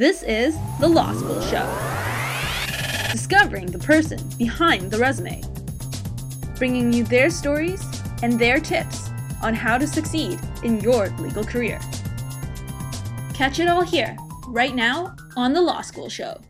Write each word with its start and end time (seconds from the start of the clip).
This 0.00 0.22
is 0.22 0.56
The 0.78 0.88
Law 0.88 1.12
School 1.12 1.42
Show. 1.42 1.68
Discovering 3.12 3.66
the 3.66 3.78
person 3.78 4.18
behind 4.38 4.90
the 4.90 4.96
resume. 4.96 5.42
Bringing 6.56 6.90
you 6.90 7.04
their 7.04 7.28
stories 7.28 7.84
and 8.22 8.38
their 8.38 8.60
tips 8.60 9.10
on 9.42 9.52
how 9.52 9.76
to 9.76 9.86
succeed 9.86 10.40
in 10.64 10.80
your 10.80 11.10
legal 11.18 11.44
career. 11.44 11.78
Catch 13.34 13.58
it 13.58 13.68
all 13.68 13.82
here, 13.82 14.16
right 14.46 14.74
now, 14.74 15.14
on 15.36 15.52
The 15.52 15.60
Law 15.60 15.82
School 15.82 16.08
Show. 16.08 16.40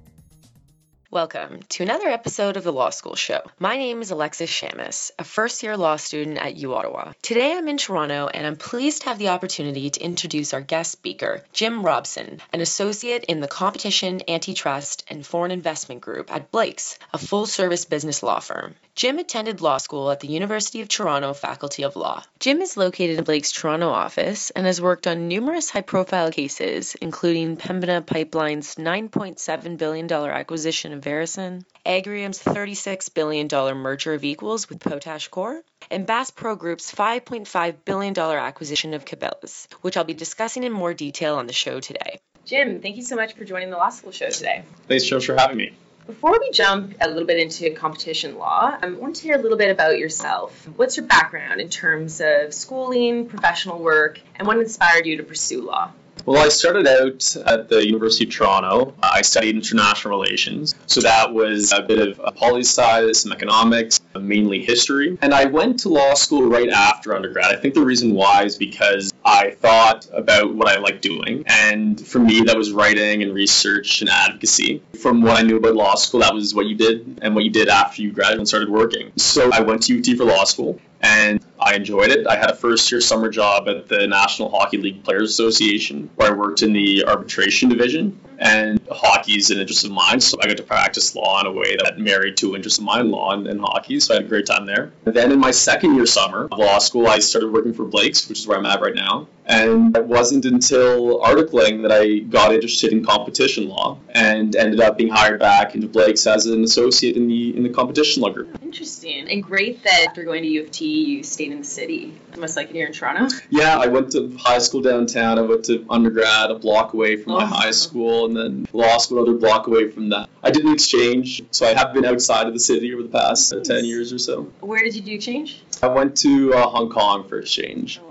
Welcome 1.12 1.62
to 1.70 1.82
another 1.82 2.06
episode 2.06 2.56
of 2.56 2.62
the 2.62 2.72
Law 2.72 2.90
School 2.90 3.16
Show. 3.16 3.40
My 3.58 3.76
name 3.76 4.00
is 4.00 4.12
Alexis 4.12 4.48
Shamus, 4.48 5.10
a 5.18 5.24
first 5.24 5.64
year 5.64 5.76
law 5.76 5.96
student 5.96 6.38
at 6.38 6.54
U 6.54 6.72
Ottawa. 6.72 7.14
Today 7.20 7.52
I'm 7.52 7.66
in 7.66 7.78
Toronto 7.78 8.28
and 8.28 8.46
I'm 8.46 8.54
pleased 8.54 9.02
to 9.02 9.08
have 9.08 9.18
the 9.18 9.30
opportunity 9.30 9.90
to 9.90 10.00
introduce 10.00 10.54
our 10.54 10.60
guest 10.60 10.92
speaker, 10.92 11.42
Jim 11.52 11.84
Robson, 11.84 12.40
an 12.52 12.60
associate 12.60 13.24
in 13.24 13.40
the 13.40 13.48
Competition, 13.48 14.20
Antitrust, 14.28 15.04
and 15.10 15.26
Foreign 15.26 15.50
Investment 15.50 16.00
Group 16.00 16.32
at 16.32 16.52
Blake's, 16.52 16.96
a 17.12 17.18
full 17.18 17.46
service 17.46 17.86
business 17.86 18.22
law 18.22 18.38
firm. 18.38 18.76
Jim 18.94 19.18
attended 19.18 19.60
law 19.60 19.78
school 19.78 20.10
at 20.10 20.20
the 20.20 20.28
University 20.28 20.80
of 20.80 20.88
Toronto 20.88 21.32
Faculty 21.32 21.84
of 21.84 21.96
Law. 21.96 22.22
Jim 22.38 22.60
is 22.60 22.76
located 22.76 23.18
in 23.18 23.24
Blake's 23.24 23.52
Toronto 23.52 23.88
office 23.88 24.50
and 24.50 24.66
has 24.66 24.80
worked 24.80 25.06
on 25.06 25.28
numerous 25.28 25.70
high 25.70 25.80
profile 25.80 26.30
cases, 26.30 26.94
including 27.00 27.56
Pembina 27.56 28.04
Pipeline's 28.04 28.74
$9.7 28.74 29.78
billion 29.78 30.12
acquisition 30.12 30.92
of 30.92 31.02
Veresen, 31.02 31.64
Agrium's 31.86 32.42
$36 32.42 33.14
billion 33.14 33.48
merger 33.76 34.14
of 34.14 34.24
equals 34.24 34.68
with 34.68 34.80
Potash 34.80 35.28
Corp, 35.28 35.64
and 35.90 36.06
Bass 36.06 36.30
Pro 36.30 36.56
Group's 36.56 36.92
$5.5 36.92 37.74
billion 37.84 38.18
acquisition 38.18 38.94
of 38.94 39.04
Cabela's, 39.04 39.68
which 39.80 39.96
I'll 39.96 40.04
be 40.04 40.14
discussing 40.14 40.64
in 40.64 40.72
more 40.72 40.94
detail 40.94 41.36
on 41.36 41.46
the 41.46 41.52
show 41.52 41.80
today. 41.80 42.20
Jim, 42.44 42.80
thank 42.80 42.96
you 42.96 43.02
so 43.02 43.16
much 43.16 43.34
for 43.34 43.44
joining 43.44 43.70
the 43.70 43.76
Law 43.76 43.90
School 43.90 44.12
Show 44.12 44.30
today. 44.30 44.62
Thanks, 44.88 45.04
Joe, 45.04 45.20
for 45.20 45.36
having 45.36 45.56
me. 45.56 45.72
Before 46.10 46.36
we 46.40 46.50
jump 46.50 46.96
a 47.00 47.06
little 47.06 47.24
bit 47.24 47.38
into 47.38 47.70
competition 47.70 48.36
law, 48.36 48.76
I 48.82 48.90
want 48.90 49.14
to 49.14 49.22
hear 49.22 49.36
a 49.36 49.40
little 49.40 49.56
bit 49.56 49.70
about 49.70 49.96
yourself. 49.96 50.68
What's 50.74 50.96
your 50.96 51.06
background 51.06 51.60
in 51.60 51.68
terms 51.68 52.20
of 52.20 52.52
schooling, 52.52 53.28
professional 53.28 53.78
work, 53.78 54.20
and 54.34 54.48
what 54.48 54.58
inspired 54.58 55.06
you 55.06 55.18
to 55.18 55.22
pursue 55.22 55.62
law? 55.62 55.92
Well, 56.26 56.44
I 56.44 56.48
started 56.48 56.86
out 56.86 57.36
at 57.46 57.68
the 57.68 57.84
University 57.84 58.24
of 58.24 58.30
Toronto. 58.30 58.94
I 59.02 59.22
studied 59.22 59.56
international 59.56 60.18
relations. 60.18 60.74
So 60.86 61.00
that 61.00 61.32
was 61.32 61.72
a 61.72 61.82
bit 61.82 61.98
of 61.98 62.36
poli 62.36 62.60
sci, 62.60 63.12
some 63.12 63.32
economics, 63.32 64.00
mainly 64.18 64.62
history. 64.62 65.18
And 65.22 65.32
I 65.34 65.46
went 65.46 65.80
to 65.80 65.88
law 65.88 66.14
school 66.14 66.48
right 66.48 66.68
after 66.68 67.14
undergrad. 67.14 67.46
I 67.46 67.56
think 67.56 67.74
the 67.74 67.84
reason 67.84 68.14
why 68.14 68.44
is 68.44 68.56
because 68.56 69.12
I 69.24 69.50
thought 69.50 70.08
about 70.12 70.54
what 70.54 70.68
I 70.68 70.78
like 70.78 71.00
doing. 71.00 71.44
And 71.46 72.00
for 72.04 72.18
me, 72.18 72.42
that 72.42 72.56
was 72.56 72.72
writing 72.72 73.22
and 73.22 73.34
research 73.34 74.00
and 74.00 74.10
advocacy. 74.10 74.82
From 75.00 75.22
what 75.22 75.38
I 75.38 75.42
knew 75.42 75.56
about 75.56 75.74
law 75.74 75.94
school, 75.94 76.20
that 76.20 76.34
was 76.34 76.54
what 76.54 76.66
you 76.66 76.76
did 76.76 77.20
and 77.22 77.34
what 77.34 77.44
you 77.44 77.50
did 77.50 77.68
after 77.68 78.02
you 78.02 78.12
graduated 78.12 78.40
and 78.40 78.48
started 78.48 78.68
working. 78.68 79.12
So 79.16 79.50
I 79.52 79.60
went 79.60 79.82
to 79.84 79.98
UT 79.98 80.16
for 80.16 80.24
law 80.24 80.44
school 80.44 80.80
and 81.02 81.44
I 81.58 81.74
enjoyed 81.74 82.10
it. 82.10 82.26
I 82.26 82.36
had 82.36 82.50
a 82.50 82.54
first 82.54 82.90
year 82.90 83.00
summer 83.00 83.28
job 83.28 83.68
at 83.68 83.88
the 83.88 84.06
National 84.06 84.50
Hockey 84.50 84.78
League 84.78 85.04
Players 85.04 85.30
Association 85.30 86.10
where 86.16 86.32
I 86.32 86.34
worked 86.34 86.62
in 86.62 86.72
the 86.72 87.04
arbitration 87.04 87.68
division. 87.68 88.18
And 88.42 88.80
hockey 88.90 89.32
is 89.34 89.50
an 89.50 89.58
interest 89.58 89.84
of 89.84 89.90
mine, 89.90 90.18
so 90.20 90.38
I 90.42 90.46
got 90.46 90.56
to 90.56 90.62
practice 90.62 91.14
law 91.14 91.40
in 91.40 91.46
a 91.46 91.52
way 91.52 91.76
that 91.76 91.98
married 91.98 92.38
two 92.38 92.56
interests 92.56 92.78
of 92.78 92.86
mine, 92.86 93.10
law 93.10 93.32
and, 93.34 93.46
and 93.46 93.60
hockey. 93.60 94.00
So 94.00 94.14
I 94.14 94.16
had 94.16 94.24
a 94.24 94.28
great 94.28 94.46
time 94.46 94.64
there. 94.64 94.92
And 95.04 95.14
then 95.14 95.30
in 95.30 95.38
my 95.38 95.50
second 95.50 95.94
year 95.94 96.06
summer 96.06 96.48
of 96.50 96.58
law 96.58 96.78
school, 96.78 97.06
I 97.06 97.18
started 97.18 97.52
working 97.52 97.74
for 97.74 97.84
Blake's, 97.84 98.26
which 98.30 98.38
is 98.40 98.46
where 98.46 98.56
I'm 98.56 98.64
at 98.64 98.80
right 98.80 98.94
now. 98.94 99.28
And 99.44 99.96
it 99.96 100.06
wasn't 100.06 100.44
until 100.44 101.20
articling 101.20 101.82
that 101.82 101.90
I 101.90 102.18
got 102.20 102.54
interested 102.54 102.92
in 102.92 103.04
competition 103.04 103.68
law 103.68 103.98
and 104.10 104.54
ended 104.54 104.80
up 104.80 104.96
being 104.96 105.10
hired 105.10 105.40
back 105.40 105.74
into 105.74 105.88
Blake's 105.88 106.24
as 106.26 106.46
an 106.46 106.62
associate 106.62 107.16
in 107.16 107.26
the 107.26 107.56
in 107.56 107.64
the 107.64 107.68
competition 107.70 108.22
law 108.22 108.30
group. 108.30 108.56
Interesting. 108.62 109.28
And 109.28 109.42
great 109.42 109.82
that 109.82 110.06
after 110.08 110.22
going 110.22 110.42
to 110.42 110.48
U 110.48 110.62
of 110.62 110.70
T, 110.70 110.86
you 111.04 111.22
stayed 111.24 111.50
in 111.50 111.58
the 111.58 111.64
city. 111.64 112.14
Must 112.38 112.56
like 112.56 112.70
here 112.70 112.86
in 112.86 112.92
Toronto. 112.92 113.34
Yeah, 113.50 113.76
I 113.76 113.88
went 113.88 114.12
to 114.12 114.36
high 114.38 114.58
school 114.58 114.82
downtown. 114.82 115.38
I 115.38 115.42
went 115.42 115.64
to 115.64 115.84
undergrad 115.90 116.52
a 116.52 116.54
block 116.54 116.94
away 116.94 117.16
from 117.16 117.32
my 117.32 117.42
Oh. 117.42 117.46
high 117.46 117.72
school, 117.72 118.28
and 118.30 118.36
then 118.36 118.68
law 118.72 118.98
school 118.98 119.22
another 119.22 119.38
block 119.38 119.66
away 119.66 119.90
from 119.90 120.10
that. 120.10 120.28
I 120.42 120.50
did 120.50 120.64
an 120.64 120.72
exchange, 120.72 121.42
so 121.50 121.66
I 121.66 121.74
have 121.74 121.92
been 121.92 122.04
outside 122.04 122.46
of 122.46 122.54
the 122.54 122.60
city 122.60 122.92
over 122.94 123.02
the 123.02 123.08
past 123.08 123.52
uh, 123.52 123.60
ten 123.60 123.84
years 123.84 124.12
or 124.12 124.18
so. 124.18 124.42
Where 124.60 124.82
did 124.82 124.94
you 124.94 125.02
do 125.02 125.12
exchange? 125.12 125.62
I 125.82 125.88
went 125.88 126.16
to 126.18 126.54
uh, 126.54 126.68
Hong 126.68 126.90
Kong 126.90 127.28
for 127.28 127.38
exchange. 127.38 128.00
Oh. 128.02 128.10